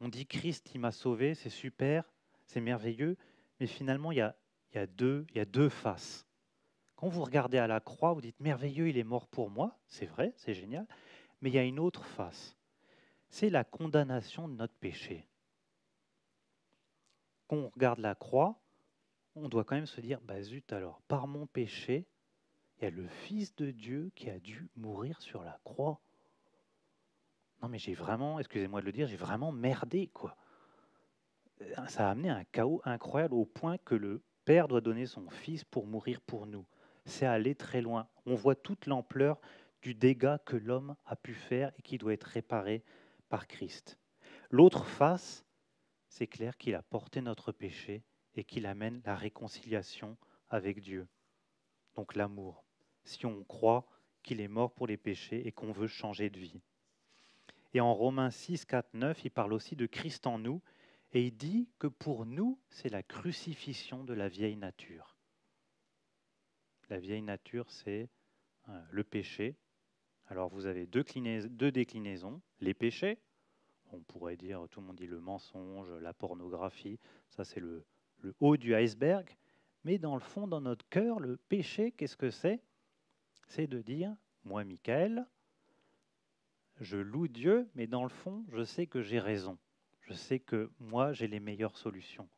on 0.00 0.08
dit 0.08 0.26
Christ, 0.26 0.70
il 0.74 0.80
m'a 0.80 0.92
sauvé, 0.92 1.34
c'est 1.34 1.50
super, 1.50 2.10
c'est 2.46 2.60
merveilleux, 2.60 3.16
mais 3.60 3.66
finalement, 3.66 4.12
il 4.12 4.18
y 4.18 4.78
a 4.78 4.86
deux 4.86 5.68
faces. 5.68 6.28
Quand 6.98 7.08
vous 7.08 7.22
regardez 7.22 7.58
à 7.58 7.68
la 7.68 7.78
croix, 7.78 8.12
vous 8.12 8.20
dites 8.20 8.40
merveilleux, 8.40 8.88
il 8.88 8.98
est 8.98 9.04
mort 9.04 9.28
pour 9.28 9.50
moi, 9.50 9.78
c'est 9.86 10.06
vrai, 10.06 10.32
c'est 10.36 10.52
génial, 10.52 10.84
mais 11.40 11.50
il 11.50 11.54
y 11.54 11.58
a 11.58 11.62
une 11.62 11.78
autre 11.78 12.04
face. 12.04 12.56
C'est 13.28 13.50
la 13.50 13.62
condamnation 13.62 14.48
de 14.48 14.54
notre 14.54 14.74
péché. 14.74 15.28
Quand 17.46 17.56
on 17.56 17.68
regarde 17.68 18.00
la 18.00 18.16
croix, 18.16 18.58
on 19.42 19.48
doit 19.48 19.64
quand 19.64 19.76
même 19.76 19.86
se 19.86 20.00
dire, 20.00 20.20
bah 20.22 20.42
zut 20.42 20.72
alors, 20.72 21.00
par 21.08 21.26
mon 21.26 21.46
péché, 21.46 22.06
il 22.76 22.84
y 22.84 22.86
a 22.86 22.90
le 22.90 23.08
Fils 23.08 23.54
de 23.56 23.70
Dieu 23.70 24.10
qui 24.14 24.30
a 24.30 24.38
dû 24.38 24.68
mourir 24.76 25.20
sur 25.20 25.42
la 25.42 25.58
croix. 25.64 26.00
Non 27.62 27.68
mais 27.68 27.78
j'ai 27.78 27.94
vraiment, 27.94 28.38
excusez-moi 28.38 28.80
de 28.80 28.86
le 28.86 28.92
dire, 28.92 29.08
j'ai 29.08 29.16
vraiment 29.16 29.50
merdé 29.50 30.08
quoi. 30.08 30.36
Ça 31.88 32.06
a 32.06 32.10
amené 32.10 32.30
un 32.30 32.44
chaos 32.44 32.80
incroyable 32.84 33.34
au 33.34 33.44
point 33.44 33.78
que 33.78 33.96
le 33.96 34.22
Père 34.44 34.68
doit 34.68 34.80
donner 34.80 35.06
son 35.06 35.28
Fils 35.28 35.64
pour 35.64 35.86
mourir 35.86 36.20
pour 36.20 36.46
nous 36.46 36.64
c'est 37.08 37.26
aller 37.26 37.54
très 37.54 37.80
loin. 37.80 38.08
On 38.26 38.34
voit 38.34 38.54
toute 38.54 38.86
l'ampleur 38.86 39.40
du 39.82 39.94
dégât 39.94 40.38
que 40.38 40.56
l'homme 40.56 40.94
a 41.06 41.16
pu 41.16 41.34
faire 41.34 41.72
et 41.78 41.82
qui 41.82 41.98
doit 41.98 42.12
être 42.12 42.24
réparé 42.24 42.84
par 43.28 43.46
Christ. 43.46 43.98
L'autre 44.50 44.84
face, 44.84 45.44
c'est 46.08 46.26
clair 46.26 46.56
qu'il 46.56 46.74
a 46.74 46.82
porté 46.82 47.20
notre 47.20 47.52
péché 47.52 48.02
et 48.38 48.44
qu'il 48.44 48.66
amène 48.66 49.02
la 49.04 49.16
réconciliation 49.16 50.16
avec 50.48 50.80
Dieu. 50.80 51.08
Donc 51.96 52.14
l'amour. 52.14 52.64
Si 53.02 53.26
on 53.26 53.42
croit 53.42 53.84
qu'il 54.22 54.40
est 54.40 54.46
mort 54.46 54.72
pour 54.72 54.86
les 54.86 54.96
péchés 54.96 55.44
et 55.44 55.50
qu'on 55.50 55.72
veut 55.72 55.88
changer 55.88 56.30
de 56.30 56.38
vie. 56.38 56.60
Et 57.74 57.80
en 57.80 57.92
Romains 57.92 58.30
6, 58.30 58.64
4, 58.64 58.94
9, 58.94 59.24
il 59.24 59.30
parle 59.32 59.52
aussi 59.52 59.74
de 59.74 59.86
Christ 59.86 60.28
en 60.28 60.38
nous 60.38 60.62
et 61.12 61.26
il 61.26 61.36
dit 61.36 61.68
que 61.80 61.88
pour 61.88 62.26
nous, 62.26 62.60
c'est 62.70 62.90
la 62.90 63.02
crucifixion 63.02 64.04
de 64.04 64.14
la 64.14 64.28
vieille 64.28 64.56
nature. 64.56 65.16
La 66.90 67.00
vieille 67.00 67.22
nature, 67.22 67.68
c'est 67.72 68.08
euh, 68.68 68.80
le 68.92 69.02
péché. 69.02 69.56
Alors 70.28 70.48
vous 70.48 70.66
avez 70.66 70.86
deux, 70.86 71.04
deux 71.48 71.72
déclinaisons. 71.72 72.40
Les 72.60 72.72
péchés, 72.72 73.18
on 73.90 73.98
pourrait 73.98 74.36
dire, 74.36 74.64
tout 74.70 74.80
le 74.80 74.86
monde 74.86 74.96
dit 74.96 75.08
le 75.08 75.20
mensonge, 75.20 75.90
la 75.90 76.14
pornographie, 76.14 77.00
ça 77.30 77.44
c'est 77.44 77.60
le, 77.60 77.84
le 78.20 78.34
haut 78.40 78.56
du 78.56 78.74
iceberg. 78.74 79.36
Mais 79.84 79.98
dans 79.98 80.14
le 80.14 80.20
fond, 80.20 80.46
dans 80.46 80.60
notre 80.60 80.88
cœur, 80.88 81.20
le 81.20 81.36
péché, 81.36 81.92
qu'est-ce 81.92 82.16
que 82.16 82.30
c'est? 82.30 82.60
C'est 83.46 83.66
de 83.66 83.80
dire, 83.80 84.14
moi, 84.44 84.64
Michael, 84.64 85.26
je 86.80 86.96
loue 86.96 87.28
Dieu, 87.28 87.68
mais 87.74 87.86
dans 87.86 88.02
le 88.02 88.08
fond, 88.08 88.44
je 88.52 88.64
sais 88.64 88.86
que 88.86 89.02
j'ai 89.02 89.18
raison. 89.18 89.58
Je 90.02 90.12
sais 90.12 90.38
que 90.38 90.70
moi, 90.78 91.12
j'ai 91.12 91.28
les 91.28 91.40
meilleures 91.40 91.76
solutions. 91.76 92.28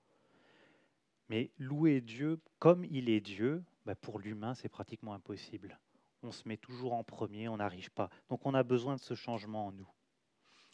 Mais 1.28 1.50
louer 1.58 2.00
Dieu 2.00 2.40
comme 2.58 2.84
il 2.84 3.08
est 3.08 3.20
Dieu, 3.20 3.62
bah, 3.86 3.94
pour 3.94 4.18
l'humain, 4.18 4.54
c'est 4.54 4.68
pratiquement 4.68 5.14
impossible. 5.14 5.78
On 6.22 6.32
se 6.32 6.46
met 6.46 6.56
toujours 6.56 6.92
en 6.92 7.04
premier, 7.04 7.48
on 7.48 7.58
n'arrive 7.58 7.90
pas. 7.92 8.10
Donc 8.28 8.44
on 8.44 8.54
a 8.54 8.62
besoin 8.62 8.96
de 8.96 9.00
ce 9.00 9.14
changement 9.14 9.68
en 9.68 9.72
nous. 9.72 9.88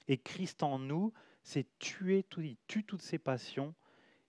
Et 0.08 0.18
Christ 0.18 0.62
en 0.62 0.78
nous, 0.78 1.12
c'est 1.42 1.66
tuer 1.78 2.24
tue 2.66 2.84
toutes 2.84 3.02
ses 3.02 3.18
passions, 3.18 3.74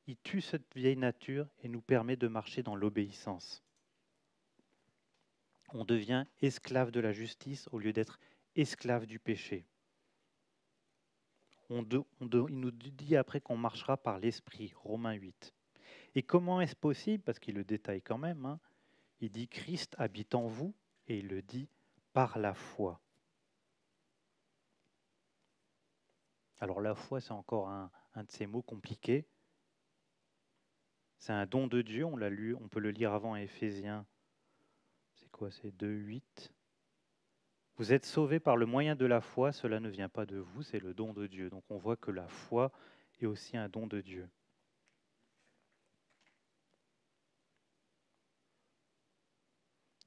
il 0.07 0.17
tue 0.17 0.41
cette 0.41 0.73
vieille 0.75 0.97
nature 0.97 1.47
et 1.63 1.69
nous 1.69 1.81
permet 1.81 2.15
de 2.15 2.27
marcher 2.27 2.63
dans 2.63 2.75
l'obéissance. 2.75 3.63
On 5.73 5.83
devient 5.83 6.25
esclave 6.41 6.91
de 6.91 7.01
la 7.01 7.11
justice 7.11 7.67
au 7.71 7.79
lieu 7.79 7.91
d'être 7.91 8.19
esclave 8.55 9.05
du 9.05 9.19
péché. 9.19 9.65
On 11.69 11.85
il 11.89 12.59
nous 12.59 12.71
dit 12.71 13.17
après 13.17 13.41
qu'on 13.41 13.57
marchera 13.57 13.97
par 13.97 14.19
l'Esprit, 14.19 14.73
Romains 14.77 15.13
8. 15.13 15.53
Et 16.15 16.23
comment 16.23 16.61
est-ce 16.61 16.75
possible 16.75 17.23
Parce 17.23 17.39
qu'il 17.39 17.55
le 17.55 17.65
détaille 17.65 18.01
quand 18.01 18.17
même. 18.17 18.45
Hein. 18.45 18.59
Il 19.19 19.29
dit 19.29 19.49
Christ 19.49 19.93
habite 19.97 20.33
en 20.33 20.47
vous 20.47 20.73
et 21.07 21.19
il 21.19 21.27
le 21.27 21.41
dit 21.41 21.67
par 22.13 22.39
la 22.39 22.53
foi. 22.53 23.01
Alors 26.59 26.81
la 26.81 26.95
foi, 26.95 27.19
c'est 27.19 27.33
encore 27.33 27.69
un, 27.69 27.91
de 28.15 28.31
ces 28.31 28.47
mots 28.47 28.61
compliqués. 28.61 29.27
C'est 31.17 31.33
un 31.33 31.45
don 31.45 31.67
de 31.67 31.81
Dieu, 31.81 32.05
on 32.05 32.15
l'a 32.15 32.29
lu, 32.29 32.55
on 32.55 32.67
peut 32.67 32.79
le 32.79 32.91
lire 32.91 33.13
avant 33.13 33.33
à 33.33 33.41
Éphésiens. 33.41 34.05
C'est 35.13 35.29
quoi 35.31 35.51
C'est 35.51 35.71
2, 35.71 35.87
8. 35.87 36.53
Vous 37.77 37.93
êtes 37.93 38.05
sauvés 38.05 38.39
par 38.39 38.57
le 38.57 38.65
moyen 38.65 38.95
de 38.95 39.05
la 39.05 39.21
foi, 39.21 39.51
cela 39.51 39.79
ne 39.79 39.89
vient 39.89 40.09
pas 40.09 40.25
de 40.25 40.37
vous, 40.37 40.63
c'est 40.63 40.79
le 40.79 40.93
don 40.93 41.13
de 41.13 41.27
Dieu. 41.27 41.49
Donc 41.49 41.63
on 41.69 41.77
voit 41.77 41.95
que 41.95 42.11
la 42.11 42.27
foi 42.27 42.71
est 43.19 43.25
aussi 43.25 43.55
un 43.55 43.69
don 43.69 43.87
de 43.87 44.01
Dieu. 44.01 44.29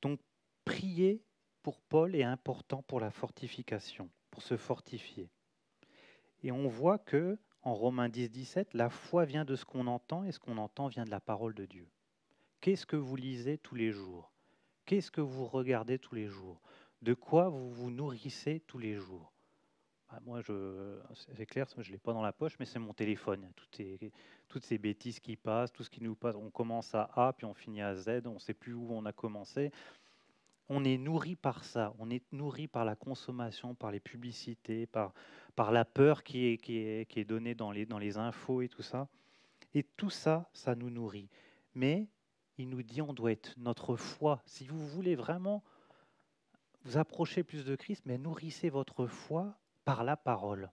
Donc 0.03 0.21
prier 0.65 1.23
pour 1.63 1.81
Paul 1.81 2.15
est 2.17 2.23
important 2.23 2.83
pour 2.83 3.01
la 3.01 3.11
fortification, 3.11 4.11
pour 4.31 4.43
se 4.43 4.57
fortifier. 4.57 5.31
Et 6.43 6.53
on 6.53 6.69
voit 6.69 6.99
que 6.99 7.39
en 7.63 7.75
Romains 7.75 8.09
10, 8.09 8.31
17, 8.31 8.75
la 8.75 8.91
foi 8.91 9.25
vient 9.25 9.45
de 9.45 9.57
ce 9.57 9.65
qu'on 9.65 9.87
entend 9.87 10.25
et 10.25 10.33
ce 10.33 10.39
qu'on 10.39 10.59
entend 10.59 10.89
vient 10.89 11.05
de 11.05 11.11
la 11.11 11.21
parole 11.21 11.55
de 11.55 11.67
Dieu. 11.67 11.89
Qu'est-ce 12.61 12.87
que 12.87 12.97
vous 12.97 13.17
lisez 13.17 13.59
tous 13.59 13.75
les 13.75 13.91
jours? 13.91 14.33
Qu'est-ce 14.87 15.11
que 15.11 15.21
vous 15.21 15.47
regardez 15.47 15.99
tous 15.99 16.15
les 16.15 16.27
jours? 16.27 16.61
De 17.03 17.15
quoi 17.15 17.49
vous 17.49 17.71
vous 17.71 17.91
nourrissez 17.91 18.61
tous 18.67 18.79
les 18.79 18.97
jours? 18.97 19.33
Bah, 20.11 20.21
Moi, 20.25 20.41
c'est 21.15 21.47
clair, 21.47 21.67
je 21.79 21.89
ne 21.89 21.93
l'ai 21.93 21.99
pas 21.99 22.13
dans 22.13 22.23
la 22.23 22.33
poche, 22.33 22.59
mais 22.59 22.67
c'est 22.67 22.79
mon 22.79 22.93
téléphone. 22.93 23.51
Toutes 24.49 24.65
ces 24.65 24.79
bêtises 24.79 25.21
qui 25.21 25.37
passent, 25.37 25.73
tout 25.73 25.85
ce 25.85 25.91
qui 25.91 26.03
nous 26.03 26.15
passe. 26.15 26.35
On 26.35 26.51
commence 26.51 26.95
à 26.95 27.11
A, 27.15 27.33
puis 27.33 27.47
on 27.47 27.55
finit 27.55 27.83
à 27.83 27.95
Z, 27.95 28.23
on 28.27 28.35
ne 28.35 28.39
sait 28.39 28.55
plus 28.55 28.75
où 28.75 28.89
on 28.91 29.07
a 29.07 29.13
commencé 29.13 29.71
on 30.73 30.85
est 30.85 30.99
nourri 30.99 31.35
par 31.35 31.65
ça, 31.65 31.93
on 31.99 32.11
est 32.11 32.23
nourri 32.33 32.69
par 32.69 32.85
la 32.85 32.95
consommation, 32.95 33.75
par 33.75 33.91
les 33.91 33.99
publicités, 33.99 34.87
par, 34.87 35.13
par 35.57 35.73
la 35.73 35.85
peur 35.85 36.23
qui 36.23 36.47
est, 36.47 36.59
qui, 36.59 36.79
est, 36.79 37.11
qui 37.11 37.19
est 37.19 37.25
donnée 37.25 37.57
dans 37.57 37.73
les, 37.73 37.87
dans 37.87 37.99
les 37.99 38.19
infos 38.19 38.63
et 38.63 38.69
tout 38.69 38.83
ça. 38.83 39.09
Et 39.75 39.83
tout 39.83 40.11
ça, 40.11 40.49
ça 40.53 40.77
nous 40.77 40.89
nourrit. 40.89 41.29
Mais 41.75 42.07
il 42.57 42.69
nous 42.69 42.85
dit 42.85 43.03
on 43.03 43.13
doit 43.13 43.33
être 43.33 43.53
notre 43.59 43.97
foi. 43.97 44.43
Si 44.47 44.65
vous 44.65 44.87
voulez 44.87 45.17
vraiment 45.17 45.65
vous 46.85 46.99
approcher 46.99 47.43
plus 47.43 47.65
de 47.65 47.75
Christ, 47.75 48.05
mais 48.07 48.17
nourrissez 48.17 48.71
votre 48.71 49.09
foi 49.09 49.59
par 49.85 50.05
la 50.05 50.17
parole. 50.17 50.71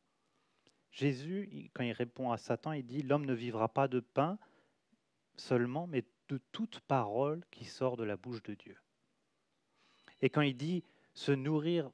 Jésus, 0.92 1.72
quand 1.74 1.84
il 1.84 1.92
répond 1.92 2.32
à 2.32 2.38
Satan, 2.38 2.72
il 2.72 2.86
dit 2.86 3.02
L'homme 3.02 3.26
ne 3.26 3.34
vivra 3.34 3.68
pas 3.68 3.88
de 3.88 4.00
pain 4.00 4.38
seulement, 5.38 5.88
mais 5.88 6.06
de 6.30 6.38
toute 6.52 6.82
parole 6.82 7.44
qui 7.50 7.66
sort 7.66 7.98
de 7.98 8.04
la 8.04 8.16
bouche 8.16 8.44
de 8.44 8.54
Dieu. 8.54 8.78
Et 10.22 10.30
quand 10.30 10.42
il 10.42 10.56
dit 10.56 10.84
se 11.14 11.32
nourrir, 11.32 11.90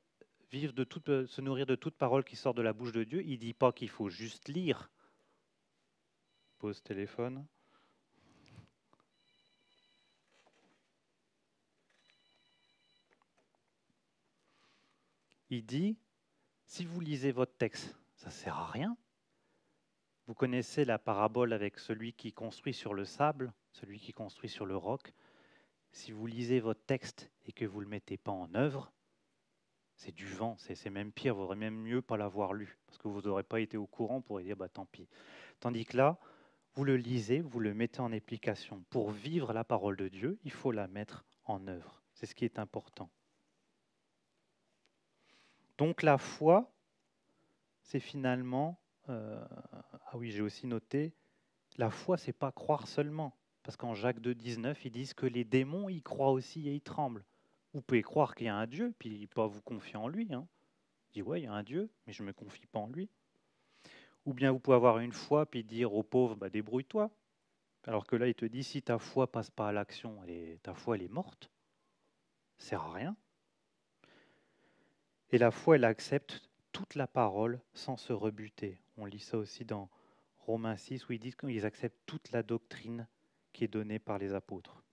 de 0.52 0.84
toute, 0.84 1.10
euh, 1.10 1.26
de 1.66 1.76
toute 1.76 1.96
parole 1.96 2.24
qui 2.24 2.36
sort 2.36 2.54
de 2.54 2.62
la 2.62 2.74
bouche 2.74 2.92
de 2.92 3.04
Dieu, 3.04 3.24
il 3.24 3.34
ne 3.34 3.38
dit 3.38 3.54
pas 3.54 3.72
qu'il 3.72 3.90
faut 3.90 4.10
juste 4.10 4.48
lire. 4.50 4.90
Pause 6.60 6.82
téléphone. 6.84 7.46
Il 15.50 15.66
dit, 15.66 15.98
si 16.66 16.86
vous 16.86 17.00
lisez 17.00 17.32
votre 17.32 17.56
texte, 17.58 17.96
ça 18.16 18.28
ne 18.28 18.32
sert 18.32 18.58
à 18.58 18.68
rien. 18.68 18.98
Vous 20.26 20.34
connaissez 20.34 20.86
la 20.86 20.98
parabole 20.98 21.54
avec 21.54 21.78
celui 21.78 22.14
qui 22.14 22.32
construit 22.32 22.74
sur 22.74 22.94
le 22.94 23.06
sable, 23.06 23.54
celui 23.72 24.00
qui 24.00 24.14
construit 24.14 24.50
sur 24.50 24.66
le 24.66 24.78
roc 24.78 25.14
si 25.94 26.12
vous 26.12 26.26
lisez 26.26 26.60
votre 26.60 26.84
texte 26.86 27.32
et 27.46 27.54
que 27.54 27.66
vous 27.66 27.80
ne 27.80 27.86
le 27.86 27.90
mettez 27.90 28.18
pas 28.18 28.32
en 28.32 28.54
œuvre, 28.56 28.92
c'est 29.96 30.12
du 30.12 30.26
vent, 30.26 30.58
c'est 30.58 30.90
même 30.90 31.12
pire, 31.12 31.36
vous 31.36 31.44
aurez 31.44 31.56
même 31.56 31.76
mieux 31.76 32.02
pas 32.02 32.18
l'avoir 32.18 32.54
lu, 32.54 32.78
parce 32.88 32.98
que 32.98 33.08
vous 33.08 33.22
n'aurez 33.22 33.44
pas 33.44 33.62
été 33.62 33.78
au 33.78 33.86
courant 33.86 34.20
pour 34.20 34.42
dire 34.42 34.58
bah 34.58 34.68
tant 34.68 34.86
pis. 34.86 35.08
Tandis 35.60 35.86
que 35.86 35.96
là, 35.96 36.18
vous 36.74 36.84
le 36.84 36.98
lisez, 36.98 37.42
vous 37.42 37.60
le 37.60 37.74
mettez 37.76 38.00
en 38.00 38.12
application. 38.12 38.84
Pour 38.90 39.12
vivre 39.12 39.54
la 39.54 39.64
parole 39.64 39.96
de 39.96 40.08
Dieu, 40.10 40.40
il 40.44 40.52
faut 40.52 40.72
la 40.72 40.88
mettre 40.88 41.24
en 41.46 41.68
œuvre. 41.68 42.02
C'est 42.16 42.26
ce 42.26 42.34
qui 42.34 42.44
est 42.44 42.58
important. 42.58 43.10
Donc 45.78 46.02
la 46.02 46.18
foi, 46.18 46.74
c'est 47.84 48.00
finalement, 48.00 48.80
euh, 49.10 49.46
ah 50.08 50.18
oui, 50.18 50.32
j'ai 50.32 50.42
aussi 50.42 50.66
noté, 50.66 51.14
la 51.78 51.92
foi, 51.92 52.18
c'est 52.18 52.34
pas 52.34 52.52
croire 52.52 52.88
seulement. 52.88 53.38
Parce 53.64 53.78
qu'en 53.78 53.94
Jacques 53.94 54.20
2, 54.20 54.36
19, 54.36 54.86
ils 54.86 54.92
disent 54.92 55.14
que 55.14 55.26
les 55.26 55.46
démons 55.46 55.90
y 55.90 56.02
croient 56.02 56.32
aussi 56.32 56.68
et 56.68 56.74
ils 56.74 56.82
tremblent. 56.82 57.24
Vous 57.74 57.82
pouvez 57.82 58.04
croire 58.04 58.36
qu'il 58.36 58.48
y 58.48 58.50
a 58.50 58.56
un 58.56 58.68
Dieu, 58.68 58.94
puis 59.00 59.26
pas 59.28 59.48
vous 59.48 59.62
confier 59.62 59.96
en 59.96 60.08
lui. 60.08 60.32
Hein. 60.34 60.46
Il 61.10 61.14
dit, 61.14 61.22
ouais, 61.22 61.42
il 61.42 61.46
y 61.46 61.48
a 61.48 61.54
un 61.54 61.64
Dieu, 61.64 61.90
mais 62.06 62.14
je 62.14 62.22
ne 62.22 62.28
me 62.28 62.34
confie 62.34 62.68
pas 62.68 62.80
en 62.80 62.88
lui. 62.88 63.10
Ou 64.26 64.34
bien 64.34 64.52
vous 64.52 64.60
pouvez 64.60 64.76
avoir 64.76 65.00
une 65.00 65.14
foi, 65.14 65.46
puis 65.46 65.64
dire 65.64 65.94
aux 65.94 66.04
pauvres, 66.04 66.36
bah, 66.36 66.50
débrouille-toi. 66.50 67.10
Alors 67.86 68.06
que 68.06 68.16
là, 68.16 68.28
il 68.28 68.36
te 68.36 68.46
dit, 68.46 68.64
si 68.64 68.82
ta 68.82 69.00
foi 69.00 69.32
passe 69.32 69.50
pas 69.50 69.70
à 69.70 69.72
l'action, 69.72 70.22
ta 70.62 70.74
foi, 70.74 70.96
elle 70.96 71.04
est 71.04 71.12
morte. 71.12 71.50
Ça 72.58 72.70
sert 72.70 72.82
à 72.84 72.94
rien. 72.94 73.16
Et 75.32 75.38
la 75.38 75.52
foi, 75.52 75.76
elle 75.78 75.84
accepte 75.86 76.50
toute 76.72 76.96
la 76.96 77.08
parole 77.08 77.60
sans 77.74 77.98
se 77.98 78.14
rebuter. 78.14 78.78
On 78.98 79.06
lit 79.06 79.20
ça 79.20 79.38
aussi 79.38 79.66
dans 79.66 79.90
Romains 80.38 80.78
6, 80.78 81.08
où 81.08 81.14
ils 81.14 81.20
disent 81.20 81.36
qu'ils 81.36 81.66
acceptent 81.66 82.06
toute 82.06 82.32
la 82.32 82.44
doctrine 82.44 83.08
qui 83.54 83.64
est 83.64 83.70
donné 83.70 84.00
par 84.00 84.18
les 84.18 84.34
apôtres. 84.34 84.84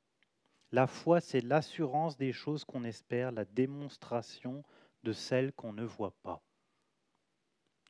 La 0.73 0.87
foi, 0.87 1.20
c'est 1.20 1.40
l'assurance 1.40 2.16
des 2.16 2.33
choses 2.33 2.64
qu'on 2.64 2.85
espère, 2.85 3.33
la 3.33 3.44
démonstration 3.44 4.62
de 5.03 5.12
celles 5.12 5.53
qu'on 5.53 5.73
ne 5.73 5.85
voit 5.85 6.14
pas. 6.23 6.42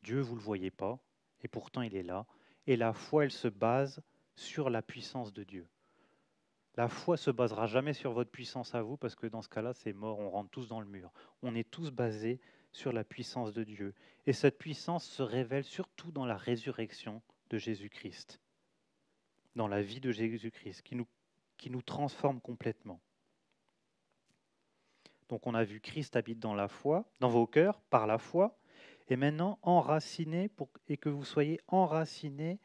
Dieu, 0.02 0.20
vous 0.20 0.34
ne 0.34 0.38
le 0.38 0.44
voyez 0.44 0.70
pas, 0.70 0.98
et 1.42 1.48
pourtant 1.48 1.82
il 1.82 1.94
est 1.94 2.02
là. 2.02 2.26
Et 2.66 2.76
la 2.76 2.94
foi, 2.94 3.24
elle 3.24 3.32
se 3.32 3.48
base 3.48 4.00
sur 4.34 4.70
la 4.70 4.80
puissance 4.80 5.32
de 5.34 5.44
Dieu. 5.44 5.68
La 6.76 6.88
foi 6.88 7.18
se 7.18 7.30
basera 7.30 7.66
jamais 7.66 7.92
sur 7.92 8.12
votre 8.12 8.30
puissance 8.30 8.74
à 8.74 8.80
vous, 8.80 8.96
parce 8.96 9.14
que 9.14 9.26
dans 9.26 9.42
ce 9.42 9.48
cas-là, 9.48 9.74
c'est 9.74 9.92
mort, 9.92 10.18
on 10.18 10.30
rentre 10.30 10.50
tous 10.50 10.68
dans 10.68 10.80
le 10.80 10.86
mur. 10.86 11.12
On 11.42 11.54
est 11.54 11.68
tous 11.68 11.90
basés 11.90 12.40
sur 12.72 12.92
la 12.92 13.04
puissance 13.04 13.52
de 13.52 13.64
Dieu. 13.64 13.94
Et 14.26 14.32
cette 14.32 14.56
puissance 14.56 15.04
se 15.04 15.22
révèle 15.22 15.64
surtout 15.64 16.12
dans 16.12 16.24
la 16.24 16.36
résurrection 16.36 17.20
de 17.50 17.58
Jésus-Christ 17.58 18.40
dans 19.56 19.68
la 19.68 19.82
vie 19.82 20.00
de 20.00 20.12
Jésus-Christ, 20.12 20.82
qui 20.82 20.94
nous, 20.94 21.06
qui 21.56 21.70
nous 21.70 21.82
transforme 21.82 22.40
complètement. 22.40 23.00
Donc 25.28 25.46
on 25.46 25.54
a 25.54 25.64
vu 25.64 25.80
Christ 25.80 26.16
habite 26.16 26.40
dans 26.40 26.54
la 26.54 26.68
foi, 26.68 27.08
dans 27.20 27.28
vos 27.28 27.46
cœurs, 27.46 27.80
par 27.82 28.06
la 28.06 28.18
foi, 28.18 28.58
et 29.08 29.16
maintenant 29.16 29.58
enraciné 29.62 30.50
et 30.88 30.96
que 30.96 31.08
vous 31.08 31.24
soyez 31.24 31.60
enracinés 31.68 32.60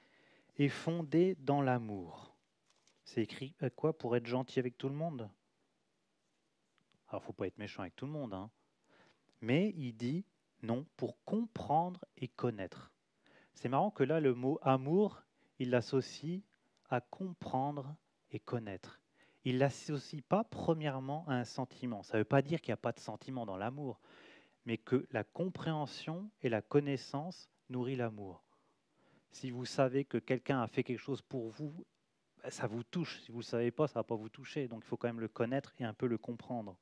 et 0.57 0.69
fondés 0.69 1.35
dans 1.39 1.61
l'amour. 1.61 2.35
C'est 3.03 3.21
écrit 3.21 3.55
quoi 3.75 3.97
Pour 3.97 4.15
être 4.15 4.25
gentil 4.25 4.59
avec 4.59 4.77
tout 4.77 4.89
le 4.89 4.95
monde? 4.95 5.29
Alors 7.07 7.23
faut 7.23 7.33
pas 7.33 7.47
être 7.47 7.57
méchant 7.57 7.81
avec 7.81 7.95
tout 7.95 8.05
le 8.05 8.11
monde, 8.11 8.33
hein. 8.33 8.49
mais 9.41 9.73
il 9.77 9.93
dit 9.93 10.25
non, 10.63 10.85
pour 10.97 11.23
comprendre 11.23 12.03
et 12.17 12.27
connaître. 12.27 12.91
C'est 13.53 13.69
marrant 13.69 13.91
que 13.91 14.03
là, 14.03 14.19
le 14.19 14.33
mot 14.33 14.59
amour, 14.63 15.23
il 15.59 15.69
l'associe 15.69 16.41
à 16.89 17.01
comprendre 17.01 17.95
et 18.31 18.39
connaître. 18.39 18.99
Il 19.43 19.59
l'associe 19.59 20.23
pas 20.27 20.43
premièrement 20.43 21.25
à 21.27 21.35
un 21.35 21.43
sentiment. 21.43 22.03
Ça 22.03 22.17
ne 22.17 22.21
veut 22.21 22.25
pas 22.25 22.41
dire 22.41 22.61
qu'il 22.61 22.71
n'y 22.71 22.75
a 22.75 22.77
pas 22.77 22.91
de 22.91 22.99
sentiment 22.99 23.45
dans 23.45 23.57
l'amour, 23.57 23.99
mais 24.65 24.77
que 24.77 25.07
la 25.11 25.23
compréhension 25.23 26.29
et 26.41 26.49
la 26.49 26.61
connaissance 26.61 27.49
nourrit 27.69 27.95
l'amour. 27.95 28.43
Si 29.31 29.51
vous 29.51 29.65
savez 29.65 30.05
que 30.05 30.17
quelqu'un 30.17 30.61
a 30.61 30.67
fait 30.67 30.83
quelque 30.83 30.99
chose 30.99 31.21
pour 31.21 31.49
vous, 31.49 31.85
ben, 32.41 32.49
ça 32.49 32.67
vous 32.67 32.83
touche. 32.83 33.19
Si 33.21 33.31
vous 33.31 33.39
ne 33.39 33.43
le 33.43 33.47
savez 33.47 33.71
pas, 33.71 33.87
ça 33.87 33.99
ne 33.99 33.99
va 33.99 34.03
pas 34.03 34.15
vous 34.15 34.29
toucher. 34.29 34.67
Donc 34.67 34.83
il 34.83 34.87
faut 34.87 34.97
quand 34.97 35.07
même 35.07 35.19
le 35.19 35.27
connaître 35.27 35.73
et 35.79 35.83
un 35.83 35.93
peu 35.93 36.07
le 36.07 36.17
comprendre. 36.17 36.77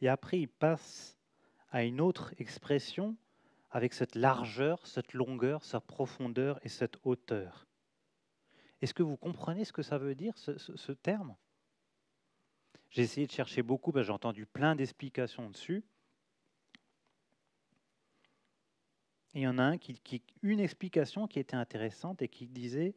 Et 0.00 0.08
après, 0.08 0.40
il 0.40 0.48
passe 0.48 1.18
à 1.70 1.82
une 1.82 2.00
autre 2.00 2.34
expression 2.38 3.16
avec 3.70 3.92
cette 3.92 4.14
largeur, 4.14 4.86
cette 4.86 5.12
longueur, 5.12 5.64
cette 5.64 5.84
profondeur 5.84 6.58
et 6.64 6.68
cette 6.68 6.98
hauteur. 7.04 7.67
Est-ce 8.80 8.94
que 8.94 9.02
vous 9.02 9.16
comprenez 9.16 9.64
ce 9.64 9.72
que 9.72 9.82
ça 9.82 9.98
veut 9.98 10.14
dire, 10.14 10.36
ce, 10.36 10.92
terme? 10.92 11.34
J'ai 12.90 13.02
essayé 13.02 13.26
de 13.26 13.32
chercher 13.32 13.62
beaucoup, 13.62 13.92
j'ai 13.94 14.10
entendu 14.10 14.46
plein 14.46 14.74
d'explications 14.76 15.50
dessus. 15.50 15.84
il 19.34 19.42
y 19.42 19.46
en 19.46 19.58
a 19.58 19.62
un 19.62 19.78
qui, 19.78 20.22
une 20.42 20.58
explication 20.58 21.28
qui 21.28 21.38
était 21.38 21.54
intéressante 21.54 22.22
et 22.22 22.28
qui 22.28 22.48
disait 22.48 22.96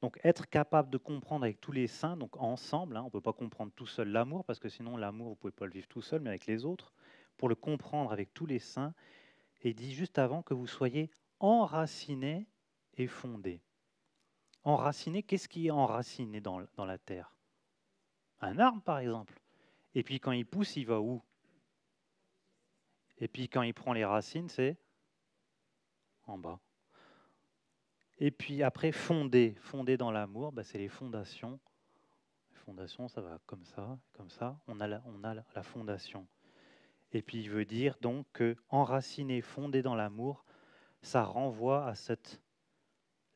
donc 0.00 0.18
être 0.22 0.48
capable 0.48 0.90
de 0.90 0.98
comprendre 0.98 1.44
avec 1.44 1.60
tous 1.60 1.72
les 1.72 1.86
saints, 1.86 2.16
donc 2.16 2.36
ensemble. 2.36 2.96
Hein, 2.96 3.02
on 3.02 3.06
ne 3.06 3.10
peut 3.10 3.20
pas 3.20 3.32
comprendre 3.32 3.72
tout 3.74 3.86
seul 3.86 4.08
l'amour 4.08 4.44
parce 4.44 4.58
que 4.58 4.68
sinon 4.68 4.96
l'amour 4.96 5.30
vous 5.30 5.34
pouvez 5.36 5.52
pas 5.52 5.66
le 5.66 5.72
vivre 5.72 5.88
tout 5.88 6.02
seul, 6.02 6.20
mais 6.20 6.30
avec 6.30 6.46
les 6.46 6.64
autres. 6.64 6.92
Pour 7.36 7.48
le 7.48 7.54
comprendre 7.54 8.12
avec 8.12 8.34
tous 8.34 8.46
les 8.46 8.58
saints, 8.58 8.94
et 9.62 9.74
dit 9.74 9.92
juste 9.92 10.18
avant 10.18 10.42
que 10.42 10.54
vous 10.54 10.66
soyez 10.66 11.10
enracinés 11.40 12.46
et 12.96 13.06
fondés. 13.06 13.60
Enraciné, 14.68 15.22
qu'est-ce 15.22 15.48
qui 15.48 15.68
est 15.68 15.70
enraciné 15.70 16.42
dans, 16.42 16.60
la 16.76 16.98
terre? 16.98 17.34
Un 18.42 18.58
arbre, 18.58 18.82
par 18.82 18.98
exemple. 18.98 19.40
Et 19.94 20.02
puis 20.02 20.20
quand 20.20 20.32
il 20.32 20.44
pousse, 20.44 20.76
il 20.76 20.84
va 20.84 21.00
où? 21.00 21.22
Et 23.16 23.28
puis 23.28 23.48
quand 23.48 23.62
il 23.62 23.72
prend 23.72 23.94
les 23.94 24.04
racines, 24.04 24.50
c'est 24.50 24.76
en 26.26 26.36
bas. 26.36 26.60
Et 28.18 28.30
puis 28.30 28.62
après, 28.62 28.92
fonder, 28.92 29.54
fonder 29.58 29.96
dans 29.96 30.10
l'amour, 30.10 30.52
bah, 30.52 30.64
c'est 30.64 30.76
les 30.76 30.88
fondations. 30.90 31.58
Les 32.50 32.56
fondations, 32.58 33.08
ça 33.08 33.22
va 33.22 33.38
comme 33.46 33.64
ça, 33.64 33.98
comme 34.12 34.28
ça. 34.28 34.60
On 34.66 34.82
a 34.82 35.00
on 35.06 35.24
a 35.24 35.32
la 35.32 35.62
fondation. 35.62 36.28
Et 37.12 37.22
puis 37.22 37.40
il 37.40 37.48
veut 37.48 37.64
dire 37.64 37.96
donc 38.02 38.26
que 38.34 38.54
enraciné, 38.68 39.40
fondé 39.40 39.80
dans 39.80 39.94
l'amour, 39.94 40.44
ça 41.00 41.24
renvoie 41.24 41.86
à 41.86 41.94
cette 41.94 42.42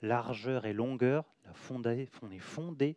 largeur 0.03 0.67
et 0.67 0.73
longueur, 0.73 1.25
la 1.45 1.55
fondée, 1.55 2.09
on 2.23 2.31
est 2.31 2.39
fondé 2.39 2.97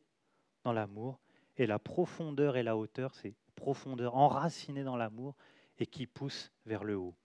dans 0.63 0.74
l'amour, 0.74 1.20
et 1.58 1.68
la 1.68 1.80
profondeur 1.80 2.58
et 2.58 2.63
la 2.63 2.76
hauteur, 2.76 3.13
c'est 3.15 3.34
profondeur 3.56 4.15
enracinée 4.15 4.84
dans 4.84 4.98
l'amour 4.98 5.36
et 5.80 5.86
qui 5.86 6.08
pousse 6.08 6.52
vers 6.65 6.84
le 6.84 6.98
haut. 6.98 7.15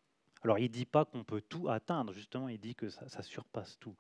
Alors 0.43 0.59
il 0.59 0.65
ne 0.65 0.69
dit 0.69 0.87
pas 0.87 1.05
qu'on 1.05 1.25
peut 1.25 1.43
tout 1.43 1.69
atteindre, 1.69 2.13
justement, 2.13 2.49
il 2.49 2.59
dit 2.59 2.75
que 2.75 2.89
ça, 2.89 3.23
surpasse 3.23 3.79
tout. 3.79 3.97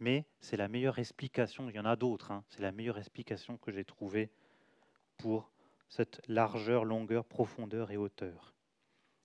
Mais 0.00 0.26
c'est 0.40 0.56
la 0.56 0.68
meilleure 0.68 0.98
explication, 0.98 1.68
il 1.68 1.76
y 1.76 1.80
en 1.80 1.84
a 1.84 1.96
d'autres, 1.96 2.30
hein, 2.30 2.44
c'est 2.48 2.62
la 2.62 2.72
meilleure 2.72 2.98
explication 2.98 3.58
que 3.58 3.72
j'ai 3.72 3.84
trouvée 3.84 4.30
pour 5.16 5.50
cette 5.88 6.20
largeur, 6.28 6.84
longueur, 6.84 7.24
profondeur 7.24 7.90
et 7.90 7.96
hauteur. 7.96 8.54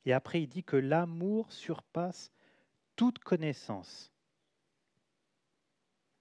Et 0.06 0.14
après, 0.14 0.42
il 0.42 0.48
dit 0.48 0.64
que 0.64 0.76
l'amour 0.76 1.52
surpasse 1.52 2.32
toute 2.96 3.20
connaissance. 3.20 4.13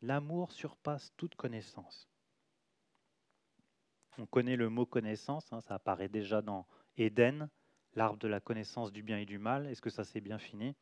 L'amour 0.03 0.51
surpasse 0.51 1.13
toute 1.17 1.37
connaissance. 1.37 2.09
On 4.19 4.27
connaît 4.27 4.57
le 4.57 4.69
mot 4.69 4.85
connaissance, 4.85 5.53
hein, 5.53 5.61
ça 5.61 5.77
apparaît 5.77 6.09
déjà 6.09 6.43
dans 6.43 6.67
Éden, 6.97 7.49
l'arbre 7.95 8.19
de 8.19 8.29
la 8.29 8.41
connaissance 8.41 8.93
du 8.93 9.03
bien 9.03 9.19
et 9.19 9.27
du 9.27 9.39
mal. 9.39 9.67
Est-ce 9.67 9.81
que 9.81 9.91
ça 9.91 10.05
s'est 10.05 10.21
bien 10.21 10.39
fini? 10.39 10.75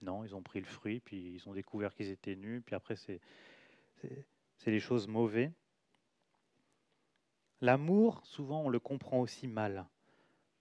Non, 0.00 0.24
ils 0.24 0.34
ont 0.34 0.42
pris 0.42 0.60
le 0.60 0.66
fruit, 0.66 1.00
puis 1.00 1.34
ils 1.34 1.48
ont 1.48 1.52
découvert 1.52 1.94
qu'ils 1.94 2.08
étaient 2.08 2.36
nus, 2.36 2.62
puis 2.62 2.74
après 2.74 2.96
c'est, 2.96 3.20
c'est 4.56 4.70
les 4.70 4.80
choses 4.80 5.06
mauvaises. 5.06 5.52
L'amour, 7.60 8.24
souvent 8.26 8.62
on 8.62 8.68
le 8.68 8.80
comprend 8.80 9.20
aussi 9.20 9.46
mal, 9.46 9.86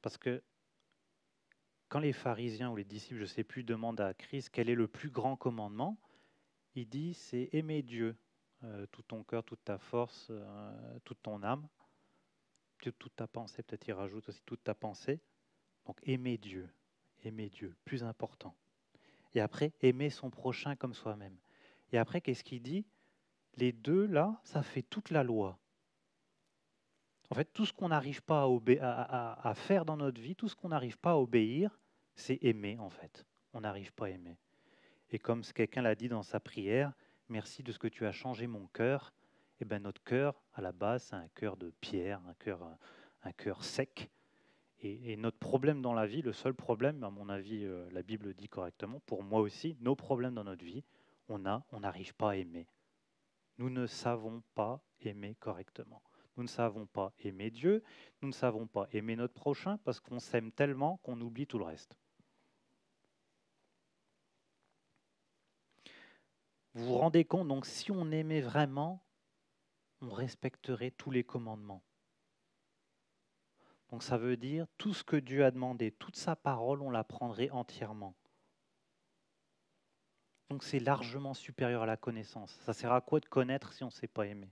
parce 0.01 0.17
que 0.17 0.43
quand 1.89 1.99
les 1.99 2.13
pharisiens 2.13 2.69
ou 2.69 2.75
les 2.75 2.83
disciples, 2.83 3.17
je 3.17 3.21
ne 3.21 3.27
sais 3.27 3.43
plus, 3.43 3.63
demandent 3.63 4.01
à 4.01 4.13
Christ 4.13 4.49
quel 4.49 4.69
est 4.69 4.75
le 4.75 4.87
plus 4.87 5.09
grand 5.09 5.35
commandement, 5.35 5.97
il 6.75 6.87
dit 6.87 7.13
c'est 7.13 7.49
aimer 7.53 7.81
Dieu, 7.81 8.15
euh, 8.63 8.85
tout 8.87 9.03
ton 9.03 9.23
cœur, 9.23 9.43
toute 9.43 9.63
ta 9.63 9.77
force, 9.77 10.27
euh, 10.29 10.99
toute 11.03 11.21
ton 11.21 11.43
âme, 11.43 11.67
toute 12.91 13.15
ta 13.15 13.27
pensée, 13.27 13.63
peut-être 13.63 13.87
il 13.87 13.93
rajoute 13.93 14.27
aussi 14.29 14.41
toute 14.45 14.63
ta 14.63 14.75
pensée. 14.75 15.21
Donc 15.85 15.97
aimer 16.03 16.37
Dieu, 16.37 16.69
aimer 17.23 17.49
Dieu, 17.49 17.75
plus 17.85 18.03
important. 18.03 18.55
Et 19.33 19.41
après, 19.41 19.73
aimer 19.81 20.09
son 20.09 20.29
prochain 20.29 20.75
comme 20.75 20.93
soi-même. 20.93 21.37
Et 21.91 21.97
après, 21.97 22.21
qu'est-ce 22.21 22.43
qu'il 22.43 22.61
dit? 22.61 22.85
Les 23.55 23.71
deux, 23.71 24.05
là, 24.05 24.39
ça 24.43 24.63
fait 24.63 24.83
toute 24.83 25.09
la 25.11 25.23
loi. 25.23 25.59
En 27.29 27.35
fait, 27.35 27.51
tout 27.53 27.65
ce 27.65 27.73
qu'on 27.73 27.89
n'arrive 27.89 28.21
pas 28.21 28.47
à, 28.81 29.49
à, 29.49 29.55
faire 29.55 29.85
dans 29.85 29.97
notre 29.97 30.21
vie, 30.21 30.35
tout 30.35 30.49
ce 30.49 30.55
qu'on 30.55 30.69
n'arrive 30.69 30.97
pas 30.97 31.11
à 31.11 31.17
obéir, 31.17 31.79
c'est 32.15 32.37
aimer 32.43 32.77
en 32.79 32.89
fait. 32.89 33.25
On 33.53 33.61
n'arrive 33.61 33.91
pas 33.93 34.05
à 34.05 34.09
aimer. 34.09 34.37
Et 35.13 35.19
comme 35.19 35.43
quelqu'un 35.43 35.83
l'a 35.83 35.93
dit 35.93 36.09
dans 36.09 36.23
sa 36.23 36.39
prière, 36.39 36.91
merci 37.29 37.61
de 37.61 37.71
ce 37.71 37.77
que 37.77 37.87
tu 37.87 38.07
as 38.07 38.11
changé 38.11 38.47
mon 38.47 38.65
cœur. 38.65 39.13
Et 39.59 39.61
eh 39.61 39.65
ben 39.65 39.83
notre 39.83 40.03
cœur, 40.03 40.41
à 40.55 40.61
la 40.61 40.71
base, 40.71 41.03
c'est 41.03 41.15
un 41.15 41.27
cœur 41.35 41.55
de 41.55 41.69
pierre, 41.69 42.19
un 42.27 42.33
cœur, 42.33 42.67
un 43.21 43.31
cœur 43.31 43.63
sec. 43.63 44.09
Et, 44.81 45.15
notre 45.15 45.37
problème 45.37 45.83
dans 45.83 45.93
la 45.93 46.07
vie, 46.07 46.23
le 46.23 46.33
seul 46.33 46.55
problème, 46.55 47.03
à 47.03 47.11
mon 47.11 47.29
avis, 47.29 47.63
euh, 47.63 47.87
la 47.91 48.01
Bible 48.01 48.33
dit 48.33 48.49
correctement, 48.49 48.99
pour 49.05 49.21
moi 49.21 49.39
aussi, 49.39 49.77
nos 49.81 49.95
problèmes 49.95 50.33
dans 50.33 50.43
notre 50.43 50.65
vie, 50.65 50.83
on 51.29 51.45
a, 51.45 51.63
on 51.71 51.81
n'arrive 51.81 52.15
pas 52.15 52.31
à 52.31 52.35
aimer. 52.35 52.67
Nous 53.59 53.69
ne 53.69 53.85
savons 53.85 54.41
pas 54.55 54.83
aimer 54.99 55.35
correctement. 55.35 56.01
Nous 56.37 56.43
ne 56.43 56.49
savons 56.49 56.87
pas 56.87 57.13
aimer 57.19 57.51
Dieu, 57.51 57.83
nous 58.23 58.29
ne 58.29 58.33
savons 58.33 58.65
pas 58.65 58.87
aimer 58.91 59.15
notre 59.15 59.35
prochain 59.35 59.77
parce 59.85 59.99
qu'on 59.99 60.19
s'aime 60.19 60.51
tellement 60.51 60.97
qu'on 61.03 61.21
oublie 61.21 61.45
tout 61.45 61.59
le 61.59 61.65
reste. 61.65 61.95
Vous 66.73 66.85
vous 66.85 66.97
rendez 66.97 67.23
compte, 67.23 67.47
donc 67.47 67.65
si 67.65 67.91
on 67.91 68.11
aimait 68.11 68.41
vraiment, 68.41 69.03
on 70.01 70.09
respecterait 70.09 70.91
tous 70.91 71.11
les 71.11 71.23
commandements. 71.23 71.83
Donc 73.89 74.01
ça 74.01 74.17
veut 74.17 74.37
dire 74.37 74.65
tout 74.77 74.93
ce 74.93 75.03
que 75.03 75.15
Dieu 75.15 75.45
a 75.45 75.51
demandé, 75.51 75.91
toute 75.91 76.15
sa 76.15 76.35
parole, 76.35 76.81
on 76.81 76.89
la 76.89 77.03
prendrait 77.03 77.51
entièrement. 77.51 78.15
Donc 80.49 80.63
c'est 80.63 80.79
largement 80.79 81.33
supérieur 81.33 81.83
à 81.83 81.85
la 81.85 81.97
connaissance. 81.97 82.51
Ça 82.61 82.73
sert 82.73 82.91
à 82.91 83.01
quoi 83.01 83.19
de 83.19 83.27
connaître 83.27 83.71
si 83.71 83.83
on 83.83 83.87
ne 83.87 83.91
sait 83.91 84.07
pas 84.07 84.25
aimer? 84.25 84.51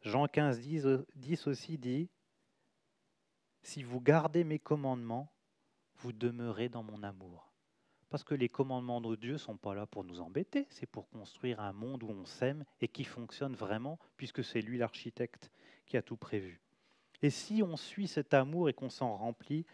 Jean 0.00 0.28
15, 0.28 0.60
10 1.14 1.46
aussi 1.46 1.76
dit, 1.76 2.08
Si 3.62 3.82
vous 3.82 4.00
gardez 4.00 4.44
mes 4.44 4.58
commandements, 4.58 5.32
vous 5.96 6.12
demeurez 6.12 6.68
dans 6.68 6.82
mon 6.82 7.02
amour. 7.02 7.47
Parce 8.10 8.24
que 8.24 8.34
les 8.34 8.48
commandements 8.48 9.00
de 9.00 9.16
Dieu 9.16 9.34
ne 9.34 9.38
sont 9.38 9.58
pas 9.58 9.74
là 9.74 9.86
pour 9.86 10.04
nous 10.04 10.20
embêter, 10.20 10.66
c'est 10.70 10.86
pour 10.86 11.08
construire 11.10 11.60
un 11.60 11.72
monde 11.72 12.02
où 12.02 12.08
on 12.08 12.24
s'aime 12.24 12.64
et 12.80 12.88
qui 12.88 13.04
fonctionne 13.04 13.54
vraiment, 13.54 13.98
puisque 14.16 14.42
c'est 14.42 14.62
lui 14.62 14.78
l'architecte 14.78 15.50
qui 15.86 15.96
a 15.96 16.02
tout 16.02 16.16
prévu. 16.16 16.60
Et 17.22 17.30
si 17.30 17.62
on 17.62 17.76
suit 17.76 18.08
cet 18.08 18.32
amour 18.32 18.68
et 18.68 18.72
qu'on 18.72 18.90
s'en 18.90 19.16
remplit, 19.16 19.66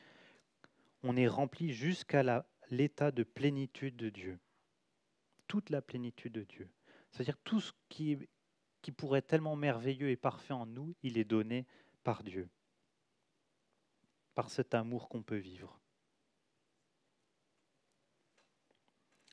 on 1.02 1.16
est 1.16 1.28
rempli 1.28 1.72
jusqu'à 1.72 2.44
l'état 2.70 3.10
de 3.10 3.22
plénitude 3.22 3.96
de 3.96 4.08
Dieu. 4.08 4.38
Toute 5.46 5.70
la 5.70 5.82
plénitude 5.82 6.32
de 6.32 6.42
Dieu. 6.42 6.70
C'est-à-dire 7.10 7.36
tout 7.44 7.60
ce 7.60 7.72
qui, 7.88 8.18
pourrait 8.96 9.18
être 9.20 9.28
tellement 9.28 9.56
merveilleux 9.56 10.10
et 10.10 10.16
parfait 10.16 10.54
en 10.54 10.66
nous, 10.66 10.94
il 11.02 11.18
est 11.18 11.24
donné 11.24 11.66
par 12.02 12.24
Dieu. 12.24 12.48
Par 14.34 14.50
cet 14.50 14.74
amour 14.74 15.08
qu'on 15.08 15.22
peut 15.22 15.36
vivre. 15.36 15.78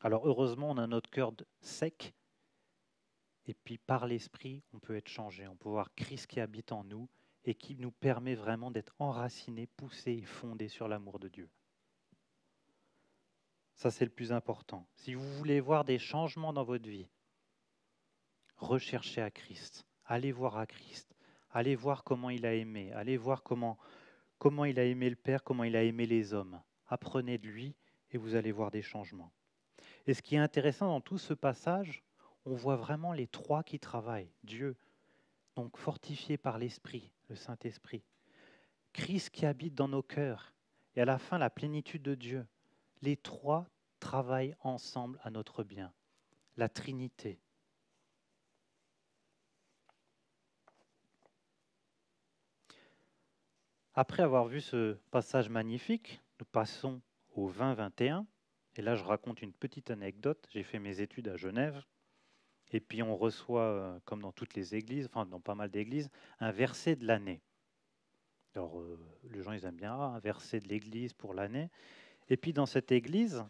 Alors 0.01 0.27
heureusement, 0.27 0.71
on 0.71 0.77
a 0.77 0.87
notre 0.87 1.09
cœur 1.09 1.31
sec, 1.59 2.13
et 3.45 3.53
puis 3.53 3.77
par 3.77 4.07
l'Esprit, 4.07 4.63
on 4.73 4.79
peut 4.79 4.95
être 4.95 5.09
changé. 5.09 5.47
On 5.47 5.55
peut 5.55 5.69
voir 5.69 5.93
Christ 5.95 6.27
qui 6.27 6.39
habite 6.39 6.71
en 6.71 6.83
nous, 6.83 7.07
et 7.45 7.55
qui 7.55 7.75
nous 7.75 7.91
permet 7.91 8.35
vraiment 8.35 8.71
d'être 8.71 8.93
enracinés, 8.99 9.67
poussés 9.67 10.13
et 10.13 10.25
fondés 10.25 10.67
sur 10.67 10.87
l'amour 10.87 11.19
de 11.19 11.27
Dieu. 11.27 11.49
Ça, 13.75 13.89
c'est 13.89 14.05
le 14.05 14.11
plus 14.11 14.31
important. 14.31 14.87
Si 14.95 15.15
vous 15.15 15.37
voulez 15.37 15.59
voir 15.59 15.85
des 15.85 15.97
changements 15.97 16.53
dans 16.53 16.63
votre 16.63 16.87
vie, 16.87 17.07
recherchez 18.57 19.21
à 19.21 19.31
Christ. 19.31 19.87
Allez 20.05 20.31
voir 20.31 20.57
à 20.57 20.67
Christ. 20.67 21.15
Allez 21.49 21.75
voir 21.75 22.03
comment 22.03 22.29
il 22.29 22.45
a 22.45 22.53
aimé. 22.53 22.91
Allez 22.93 23.17
voir 23.17 23.41
comment, 23.41 23.79
comment 24.37 24.65
il 24.65 24.79
a 24.79 24.85
aimé 24.85 25.09
le 25.09 25.15
Père, 25.15 25.43
comment 25.43 25.63
il 25.63 25.75
a 25.75 25.83
aimé 25.83 26.05
les 26.05 26.33
hommes. 26.33 26.61
Apprenez 26.87 27.39
de 27.39 27.47
lui 27.47 27.75
et 28.11 28.17
vous 28.17 28.35
allez 28.35 28.51
voir 28.51 28.69
des 28.69 28.83
changements. 28.83 29.31
Et 30.07 30.13
ce 30.13 30.21
qui 30.21 30.35
est 30.35 30.39
intéressant 30.39 30.87
dans 30.87 31.01
tout 31.01 31.17
ce 31.17 31.33
passage, 31.33 32.03
on 32.45 32.55
voit 32.55 32.75
vraiment 32.75 33.13
les 33.13 33.27
trois 33.27 33.63
qui 33.63 33.79
travaillent. 33.79 34.31
Dieu, 34.43 34.75
donc 35.55 35.77
fortifié 35.77 36.37
par 36.37 36.57
l'Esprit, 36.57 37.11
le 37.29 37.35
Saint-Esprit. 37.35 38.03
Christ 38.93 39.29
qui 39.29 39.45
habite 39.45 39.75
dans 39.75 39.87
nos 39.87 40.03
cœurs. 40.03 40.53
Et 40.95 41.01
à 41.01 41.05
la 41.05 41.17
fin, 41.17 41.37
la 41.37 41.49
plénitude 41.49 42.01
de 42.01 42.15
Dieu. 42.15 42.45
Les 43.01 43.15
trois 43.15 43.69
travaillent 43.99 44.55
ensemble 44.61 45.19
à 45.23 45.29
notre 45.29 45.63
bien. 45.63 45.93
La 46.57 46.67
Trinité. 46.67 47.39
Après 53.93 54.23
avoir 54.23 54.45
vu 54.45 54.61
ce 54.61 54.93
passage 55.11 55.49
magnifique, 55.49 56.21
nous 56.39 56.45
passons 56.45 57.01
au 57.35 57.49
20-21. 57.49 58.25
Et 58.75 58.81
là, 58.81 58.95
je 58.95 59.03
raconte 59.03 59.41
une 59.41 59.53
petite 59.53 59.91
anecdote. 59.91 60.47
J'ai 60.51 60.63
fait 60.63 60.79
mes 60.79 61.01
études 61.01 61.27
à 61.27 61.35
Genève. 61.35 61.83
Et 62.71 62.79
puis, 62.79 63.03
on 63.03 63.17
reçoit, 63.17 63.63
euh, 63.63 63.99
comme 64.05 64.21
dans 64.21 64.31
toutes 64.31 64.53
les 64.55 64.75
églises, 64.75 65.07
enfin, 65.07 65.25
dans 65.25 65.41
pas 65.41 65.55
mal 65.55 65.69
d'églises, 65.69 66.09
un 66.39 66.51
verset 66.51 66.95
de 66.95 67.05
l'année. 67.05 67.41
Alors, 68.55 68.79
euh, 68.79 68.97
les 69.31 69.41
gens, 69.41 69.51
ils 69.51 69.65
aiment 69.65 69.75
bien 69.75 69.93
ah, 69.93 70.13
un 70.15 70.19
verset 70.19 70.59
de 70.59 70.69
l'église 70.69 71.13
pour 71.13 71.33
l'année. 71.33 71.69
Et 72.29 72.37
puis, 72.37 72.53
dans 72.53 72.65
cette 72.65 72.91
église, 72.91 73.43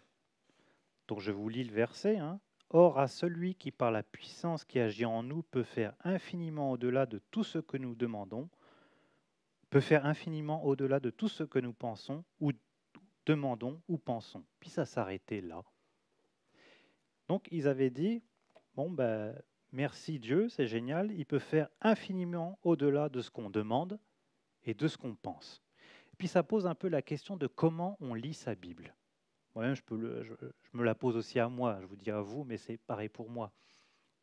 donc 1.07 1.19
je 1.19 1.31
vous 1.31 1.49
lis 1.49 1.63
le 1.63 1.73
verset, 1.73 2.17
hein, 2.17 2.39
Or, 2.73 2.99
à 2.99 3.09
celui 3.09 3.55
qui, 3.55 3.69
par 3.69 3.91
la 3.91 4.01
puissance 4.01 4.63
qui 4.63 4.79
agit 4.79 5.03
en 5.03 5.23
nous, 5.23 5.43
peut 5.43 5.63
faire 5.63 5.93
infiniment 6.05 6.71
au-delà 6.71 7.05
de 7.05 7.19
tout 7.29 7.43
ce 7.43 7.59
que 7.59 7.75
nous 7.75 7.95
demandons, 7.95 8.49
peut 9.69 9.81
faire 9.81 10.05
infiniment 10.05 10.63
au-delà 10.63 11.01
de 11.01 11.09
tout 11.09 11.27
ce 11.27 11.43
que 11.43 11.59
nous 11.59 11.73
pensons 11.73 12.23
ou 12.39 12.53
demandons 13.25 13.81
ou 13.87 13.97
pensons. 13.97 14.43
Puis 14.59 14.69
ça 14.69 14.85
s'arrêtait 14.85 15.41
là. 15.41 15.63
Donc 17.27 17.47
ils 17.51 17.67
avaient 17.67 17.89
dit, 17.89 18.23
bon 18.75 18.89
ben 18.89 19.35
merci 19.71 20.19
Dieu, 20.19 20.49
c'est 20.49 20.67
génial, 20.67 21.11
il 21.11 21.25
peut 21.25 21.39
faire 21.39 21.69
infiniment 21.81 22.59
au-delà 22.63 23.09
de 23.09 23.21
ce 23.21 23.29
qu'on 23.29 23.49
demande 23.49 23.99
et 24.63 24.73
de 24.73 24.87
ce 24.87 24.97
qu'on 24.97 25.15
pense. 25.15 25.61
Puis 26.17 26.27
ça 26.27 26.43
pose 26.43 26.67
un 26.67 26.75
peu 26.75 26.87
la 26.87 27.01
question 27.01 27.37
de 27.37 27.47
comment 27.47 27.97
on 27.99 28.13
lit 28.13 28.33
sa 28.33 28.53
Bible. 28.53 28.93
Moi-même, 29.55 29.75
je 29.75 29.83
me 30.73 30.83
la 30.83 30.95
pose 30.95 31.17
aussi 31.17 31.39
à 31.39 31.49
moi, 31.49 31.79
je 31.81 31.85
vous 31.85 31.95
dis 31.95 32.11
à 32.11 32.21
vous, 32.21 32.43
mais 32.43 32.57
c'est 32.57 32.77
pareil 32.77 33.09
pour 33.09 33.29
moi. 33.29 33.51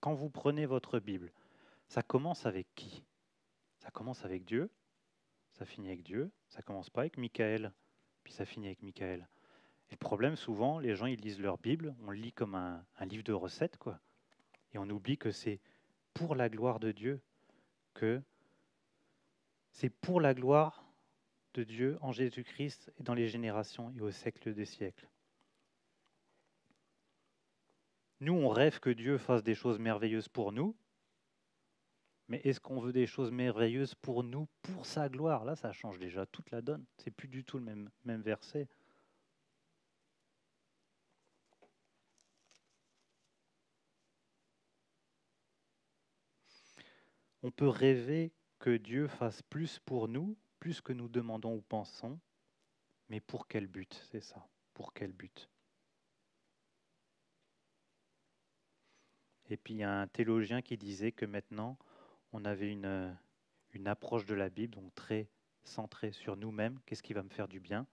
Quand 0.01 0.15
vous 0.15 0.31
prenez 0.31 0.65
votre 0.65 1.01
Bible, 1.01 1.33
ça 1.89 2.03
commence 2.03 2.47
avec 2.47 2.67
qui? 2.75 3.05
Ça 3.79 3.91
commence 3.91 4.25
avec 4.25 4.45
Dieu, 4.45 4.71
ça 5.53 5.65
finit 5.65 5.89
avec 5.89 6.03
Dieu, 6.03 6.31
ça 6.49 6.63
commence 6.63 6.89
pas 6.91 7.03
avec 7.03 7.17
Michael, 7.17 7.73
puis 8.29 8.35
ça 8.35 8.45
finit 8.45 8.67
avec 8.67 8.83
Michael. 8.83 9.27
Le 9.91 9.97
problème, 9.97 10.37
souvent, 10.37 10.81
les 10.81 10.95
gens, 10.95 11.07
ils 11.07 11.19
lisent 11.19 11.41
leur 11.41 11.57
Bible, 11.57 11.97
on 12.07 12.11
lit 12.11 12.35
comme 12.35 12.55
un, 12.55 12.85
un 12.99 13.07
livre 13.07 13.25
de 13.25 13.33
recettes, 13.33 13.79
quoi. 13.79 13.99
Et 14.75 14.79
on 14.79 14.87
oublie 14.91 15.17
que 15.17 15.31
c'est 15.31 15.61
pour 16.13 16.35
la 16.35 16.51
gloire 16.51 16.79
de 16.79 16.93
Dieu 16.93 17.23
que 17.95 18.21
c'est 19.71 19.89
pour 19.89 20.21
la 20.21 20.35
gloire 20.35 20.85
de 21.55 21.65
Dieu 21.65 21.97
en 22.03 22.13
Jésus-Christ 22.13 22.93
et 22.99 23.03
dans 23.03 23.15
les 23.15 23.29
générations 23.29 23.95
et 23.97 24.03
au 24.03 24.11
siècle 24.11 24.53
des 24.53 24.67
siècles. 24.67 25.09
Nous, 28.21 28.35
on 28.35 28.51
rêve 28.51 28.79
que 28.79 28.91
Dieu 28.91 29.17
fasse 29.17 29.43
des 29.43 29.55
choses 29.55 29.79
merveilleuses 29.79 30.29
pour 30.29 30.53
nous, 30.53 30.77
mais 32.29 32.41
est-ce 32.45 32.61
qu'on 32.61 32.81
veut 32.81 32.93
des 32.93 33.07
choses 33.07 33.31
merveilleuses 33.31 33.95
pour 33.95 34.23
nous, 34.23 34.49
pour 34.63 34.87
sa 34.87 35.09
gloire? 35.09 35.45
Là, 35.45 35.57
ça 35.57 35.73
change 35.73 35.99
déjà 35.99 36.27
toute 36.27 36.51
la 36.51 36.61
donne. 36.63 36.85
C'est 36.99 37.11
plus 37.11 37.29
du 37.29 37.45
tout 37.45 37.59
le 37.59 37.65
même, 37.65 37.91
même 38.05 38.23
verset. 38.23 38.69
On 47.43 47.51
peut 47.51 47.69
rêver 47.69 48.33
que 48.59 48.77
Dieu 48.77 49.07
fasse 49.07 49.43
plus 49.43 49.79
pour 49.79 50.09
nous, 50.09 50.37
plus 50.59 50.81
que 50.81 50.93
nous 50.93 51.09
demandons 51.09 51.55
ou 51.55 51.63
pensons, 51.63 52.19
mais 53.09 53.21
pour 53.21 53.47
quel 53.47 53.67
but? 53.67 54.03
C'est 54.11 54.21
ça. 54.21 54.47
Pour 54.75 54.93
quel 54.93 55.13
but? 55.13 55.49
Et 59.51 59.57
puis 59.57 59.75
il 59.75 59.79
y 59.79 59.83
a 59.83 60.01
un 60.01 60.07
théologien 60.09 60.61
qui 60.61 60.77
disait 60.77 61.13
que 61.13 61.25
maintenant, 61.25 61.79
on 62.33 62.45
avait 62.45 62.71
une, 62.71 63.17
une 63.73 63.87
approche 63.87 64.27
de 64.27 64.35
la 64.35 64.49
Bible, 64.49 64.75
donc 64.75 64.95
très 64.95 65.29
centrée 65.65 66.13
sur 66.13 66.37
nous-mêmes, 66.37 66.79
qu'est-ce 66.87 67.03
qui 67.03 67.13
va 67.15 67.23
me 67.23 67.29
faire 67.29 67.49
du 67.49 67.61
bien, 67.61 67.87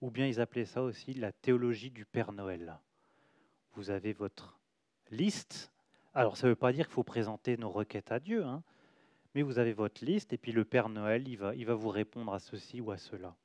ou 0.00 0.10
bien 0.10 0.26
ils 0.26 0.40
appelaient 0.40 0.64
ça 0.64 0.82
aussi 0.82 1.14
la 1.14 1.32
théologie 1.32 1.90
du 1.90 2.04
Père 2.04 2.32
Noël. 2.32 2.78
Vous 3.74 3.90
avez 3.90 4.12
votre 4.12 4.58
liste, 5.10 5.72
alors 6.14 6.36
ça 6.36 6.46
ne 6.46 6.52
veut 6.52 6.56
pas 6.56 6.72
dire 6.72 6.86
qu'il 6.86 6.94
faut 6.94 7.04
présenter 7.04 7.56
nos 7.56 7.70
requêtes 7.70 8.12
à 8.12 8.20
Dieu, 8.20 8.44
hein, 8.44 8.62
mais 9.34 9.42
vous 9.42 9.58
avez 9.58 9.72
votre 9.72 10.04
liste, 10.04 10.32
et 10.32 10.38
puis 10.38 10.52
le 10.52 10.64
Père 10.64 10.88
Noël, 10.88 11.28
il 11.28 11.36
va, 11.36 11.54
il 11.54 11.66
va 11.66 11.74
vous 11.74 11.88
répondre 11.88 12.32
à 12.32 12.38
ceci 12.38 12.80
ou 12.80 12.90
à 12.90 12.96
cela. 12.96 13.36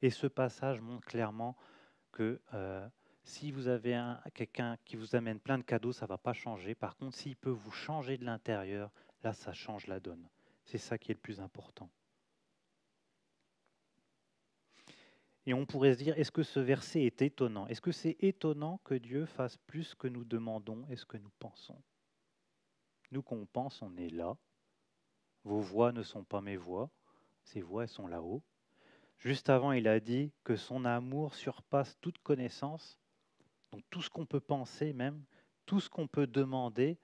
Et 0.00 0.10
ce 0.10 0.26
passage 0.26 0.80
montre 0.80 1.06
clairement 1.06 1.56
que 2.10 2.40
euh, 2.54 2.86
si 3.24 3.52
vous 3.52 3.68
avez 3.68 4.00
quelqu'un 4.34 4.76
qui 4.84 4.96
vous 4.96 5.14
amène 5.14 5.38
plein 5.38 5.58
de 5.58 5.62
cadeaux, 5.62 5.92
ça 5.92 6.06
ne 6.06 6.08
va 6.08 6.18
pas 6.18 6.32
changer. 6.32 6.74
Par 6.74 6.96
contre, 6.96 7.16
s'il 7.16 7.36
peut 7.36 7.50
vous 7.50 7.70
changer 7.70 8.18
de 8.18 8.24
l'intérieur, 8.24 8.90
là, 9.22 9.32
ça 9.32 9.52
change 9.52 9.86
la 9.86 10.00
donne. 10.00 10.28
C'est 10.64 10.78
ça 10.78 10.98
qui 10.98 11.10
est 11.10 11.14
le 11.14 11.20
plus 11.20 11.40
important. 11.40 11.90
Et 15.44 15.54
on 15.54 15.66
pourrait 15.66 15.94
se 15.94 15.98
dire, 15.98 16.16
est-ce 16.18 16.30
que 16.30 16.44
ce 16.44 16.60
verset 16.60 17.02
est 17.02 17.20
étonnant? 17.20 17.66
Est-ce 17.66 17.80
que 17.80 17.90
c'est 17.90 18.16
étonnant 18.20 18.80
que 18.84 18.94
Dieu 18.94 19.26
fasse 19.26 19.56
plus 19.56 19.94
que 19.94 20.06
nous 20.06 20.24
demandons 20.24 20.86
et 20.88 20.96
ce 20.96 21.04
que 21.04 21.16
nous 21.16 21.32
pensons? 21.40 21.80
Nous, 23.10 23.22
qu'on 23.22 23.44
pense, 23.46 23.82
on 23.82 23.96
est 23.96 24.10
là. 24.10 24.36
Vos 25.44 25.60
voix 25.60 25.90
ne 25.90 26.02
sont 26.02 26.22
pas 26.22 26.40
mes 26.40 26.56
voix. 26.56 26.90
Ces 27.42 27.60
voix, 27.60 27.82
elles 27.82 27.88
sont 27.88 28.06
là-haut. 28.06 28.42
Juste 29.18 29.50
avant, 29.50 29.72
il 29.72 29.88
a 29.88 29.98
dit 29.98 30.32
que 30.44 30.54
son 30.54 30.84
amour 30.84 31.34
surpasse 31.34 31.98
toute 32.00 32.18
connaissance. 32.18 32.98
Donc 33.72 33.82
tout 33.90 34.02
ce 34.02 34.10
qu'on 34.10 34.26
peut 34.26 34.40
penser 34.40 34.92
même, 34.92 35.24
tout 35.66 35.80
ce 35.80 35.88
qu'on 35.88 36.06
peut 36.06 36.26
demander, 36.26 36.98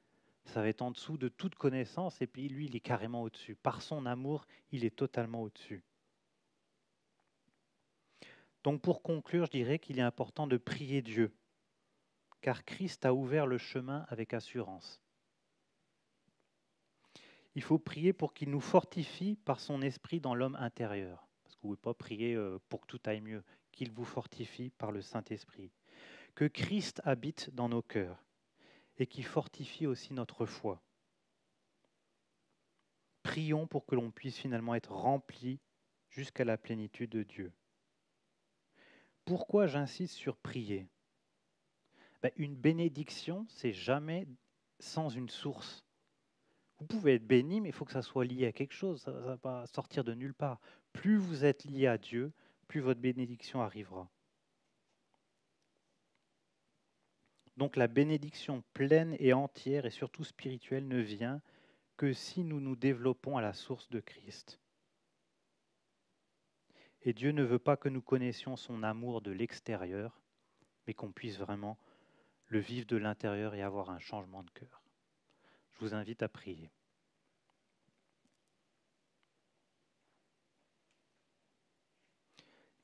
ça 0.48 0.62
va 0.62 0.68
être 0.68 0.82
en 0.82 0.90
dessous 0.90 1.18
de 1.18 1.28
toute 1.28 1.54
connaissance, 1.54 2.20
et 2.22 2.26
puis 2.26 2.48
lui, 2.48 2.66
il 2.66 2.76
est 2.76 2.80
carrément 2.80 3.22
au-dessus. 3.22 3.54
Par 3.54 3.82
son 3.82 4.06
amour, 4.06 4.46
il 4.72 4.84
est 4.84 4.96
totalement 4.96 5.42
au-dessus. 5.42 5.84
Donc 8.64 8.82
pour 8.82 9.02
conclure, 9.02 9.46
je 9.46 9.50
dirais 9.50 9.78
qu'il 9.78 9.98
est 9.98 10.02
important 10.02 10.46
de 10.46 10.56
prier 10.56 11.02
Dieu, 11.02 11.32
car 12.40 12.64
Christ 12.64 13.04
a 13.04 13.14
ouvert 13.14 13.46
le 13.46 13.58
chemin 13.58 14.04
avec 14.08 14.34
assurance. 14.34 15.00
Il 17.54 17.62
faut 17.62 17.78
prier 17.78 18.12
pour 18.12 18.34
qu'il 18.34 18.50
nous 18.50 18.61
fortifie 18.61 19.37
par 19.44 19.61
son 19.61 19.82
esprit 19.82 20.20
dans 20.20 20.34
l'homme 20.34 20.56
intérieur. 20.56 21.27
Parce 21.42 21.56
que 21.56 21.62
vous 21.62 21.70
ne 21.70 21.77
pouvez 21.77 21.83
pas 21.83 21.94
prier 21.94 22.35
euh, 22.35 22.58
pour 22.68 22.83
que 22.83 22.87
tout 22.87 23.00
aille 23.04 23.20
mieux, 23.20 23.42
qu'il 23.73 23.90
vous 23.90 24.04
fortifie 24.04 24.70
par 24.70 24.92
le 24.92 25.02
Saint-Esprit. 25.02 25.73
Que 26.35 26.44
Christ 26.44 27.00
habite 27.04 27.50
dans 27.54 27.68
nos 27.68 27.83
cœurs 27.83 28.23
et 28.99 29.07
qui 29.07 29.23
fortifie 29.23 29.87
aussi 29.87 30.13
notre 30.13 30.46
foi. 30.46 30.83
Prions 33.23 33.67
pour 33.67 33.87
que 33.87 33.94
l'on 33.94 34.11
puisse 34.11 34.38
finalement 34.38 34.75
être 34.75 34.92
rempli 34.92 35.61
jusqu'à 36.09 36.44
la 36.44 36.59
plénitude 36.59 37.11
de 37.11 37.23
Dieu. 37.23 37.53
Pourquoi 39.25 39.67
j'insiste 39.67 40.15
sur 40.15 40.37
prier? 40.37 40.88
Ben, 42.23 42.33
Une 42.37 42.57
bénédiction, 42.57 43.46
c'est 43.49 43.73
jamais 43.73 44.27
sans 44.81 45.11
une 45.11 45.29
source. 45.29 45.85
Vous 46.79 46.87
pouvez 46.87 47.15
être 47.15 47.27
béni, 47.27 47.61
mais 47.61 47.71
il 47.71 47.75
faut 47.75 47.85
que 47.85 47.92
ça 47.92 48.03
soit 48.03 48.25
lié 48.25 48.46
à 48.46 48.53
quelque 48.53 48.73
chose, 48.73 49.03
ça 49.03 49.13
ne 49.13 49.19
va 49.19 49.37
pas 49.37 49.67
sortir 49.67 50.05
de 50.05 50.15
nulle 50.15 50.35
part. 50.35 50.61
Plus 50.92 51.17
vous 51.19 51.44
êtes 51.44 51.65
lié 51.65 51.87
à 51.87 51.99
Dieu, 51.99 52.33
plus 52.69 52.81
votre 52.81 53.01
bénédiction 53.01 53.61
arrivera. 53.61 54.09
Donc 57.59 57.75
la 57.75 57.88
bénédiction 57.88 58.63
pleine 58.73 59.17
et 59.19 59.33
entière 59.33 59.85
et 59.85 59.90
surtout 59.90 60.23
spirituelle 60.23 60.87
ne 60.87 61.00
vient 61.00 61.42
que 61.96 62.13
si 62.13 62.44
nous 62.44 62.61
nous 62.61 62.77
développons 62.77 63.37
à 63.37 63.42
la 63.42 63.52
source 63.52 63.90
de 63.90 63.98
Christ. 63.98 64.61
Et 67.02 67.13
Dieu 67.13 67.33
ne 67.33 67.42
veut 67.42 67.59
pas 67.59 67.77
que 67.77 67.88
nous 67.88 68.00
connaissions 68.00 68.54
son 68.54 68.85
amour 68.85 69.23
de 69.23 69.33
l'extérieur, 69.33 70.21
mais 70.87 70.94
qu'on 70.94 71.11
puisse 71.11 71.37
vraiment 71.37 71.81
le 72.46 72.61
vivre 72.61 72.87
de 72.87 72.96
l'intérieur 72.96 73.56
et 73.56 73.63
avoir 73.63 73.90
un 73.90 73.98
changement 73.98 74.44
de 74.44 74.50
cœur. 74.50 74.85
Je 75.73 75.81
vous 75.81 75.94
invite 75.94 76.23
à 76.23 76.29
prier. 76.29 76.71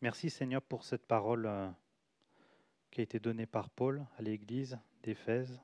Merci 0.00 0.30
Seigneur 0.30 0.62
pour 0.62 0.82
cette 0.82 1.06
parole 1.06 1.46
euh, 1.46 1.70
qui 2.94 3.00
a 3.00 3.02
été 3.02 3.18
donnée 3.18 3.46
par 3.46 3.70
Paul 3.70 4.06
à 4.16 4.22
l'église 4.22 4.78
d'Éphèse, 5.02 5.60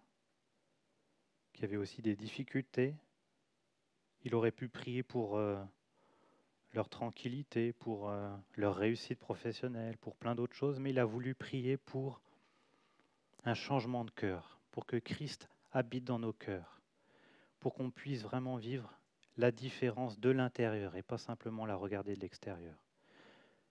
qui 1.52 1.64
avait 1.64 1.76
aussi 1.76 2.02
des 2.02 2.16
difficultés. 2.16 2.96
Il 4.24 4.34
aurait 4.34 4.50
pu 4.50 4.68
prier 4.68 5.04
pour 5.04 5.36
euh, 5.36 5.62
leur 6.72 6.88
tranquillité, 6.88 7.72
pour 7.72 8.10
euh, 8.10 8.36
leur 8.56 8.74
réussite 8.74 9.20
professionnelle, 9.20 9.96
pour 9.98 10.16
plein 10.16 10.34
d'autres 10.34 10.56
choses, 10.56 10.80
mais 10.80 10.90
il 10.90 10.98
a 10.98 11.04
voulu 11.04 11.36
prier 11.36 11.76
pour 11.76 12.20
un 13.44 13.54
changement 13.54 14.04
de 14.04 14.10
cœur, 14.10 14.58
pour 14.72 14.84
que 14.84 14.96
Christ 14.96 15.48
habite 15.70 16.02
dans 16.02 16.18
nos 16.18 16.32
cœurs, 16.32 16.82
pour 17.60 17.74
qu'on 17.74 17.92
puisse 17.92 18.22
vraiment 18.22 18.56
vivre 18.56 18.92
la 19.36 19.52
différence 19.52 20.18
de 20.18 20.30
l'intérieur 20.30 20.96
et 20.96 21.02
pas 21.02 21.16
simplement 21.16 21.64
la 21.64 21.76
regarder 21.76 22.16
de 22.16 22.20
l'extérieur. 22.22 22.82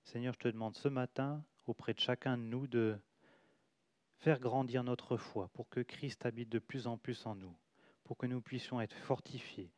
Seigneur, 0.06 0.34
je 0.36 0.40
te 0.40 0.48
demande 0.48 0.78
ce 0.78 0.88
matin, 0.88 1.44
auprès 1.68 1.94
de 1.94 2.00
chacun 2.00 2.38
de 2.38 2.44
nous, 2.44 2.66
de 2.66 2.98
faire 4.20 4.40
grandir 4.40 4.84
notre 4.84 5.18
foi 5.18 5.50
pour 5.54 5.70
que 5.70 5.80
Christ 5.80 6.26
habite 6.26 6.50
de 6.50 6.60
plus 6.60 6.88
en 6.88 6.98
plus 6.98 7.26
en 7.26 7.36
nous, 7.36 7.56
pour 8.04 8.18
que 8.18 8.28
nous 8.28 8.42
puissions 8.42 8.82
être 8.82 8.96
fortifiés, 8.96 9.72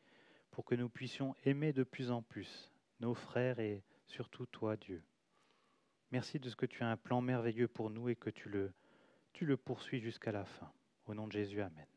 pour 0.50 0.66
que 0.66 0.76
nous 0.76 0.90
puissions 0.90 1.36
aimer 1.46 1.74
de 1.74 1.84
plus 1.84 2.12
en 2.12 2.22
plus 2.22 2.72
nos 3.00 3.14
frères 3.14 3.60
et 3.60 3.84
surtout 4.06 4.46
toi, 4.46 4.78
Dieu. 4.78 5.04
Merci 6.12 6.40
de 6.40 6.50
ce 6.50 6.56
que 6.56 6.66
tu 6.66 6.84
as 6.84 6.90
un 6.90 6.98
plan 6.98 7.22
merveilleux 7.22 7.68
pour 7.68 7.90
nous 7.90 8.10
et 8.10 8.16
que 8.16 8.30
tu 8.30 8.50
le, 8.50 8.74
tu 9.34 9.46
le 9.46 9.58
poursuis 9.58 10.00
jusqu'à 10.00 10.32
la 10.32 10.46
fin. 10.46 10.72
Au 11.06 11.14
nom 11.14 11.28
de 11.28 11.32
Jésus, 11.32 11.62
Amen. 11.62 11.91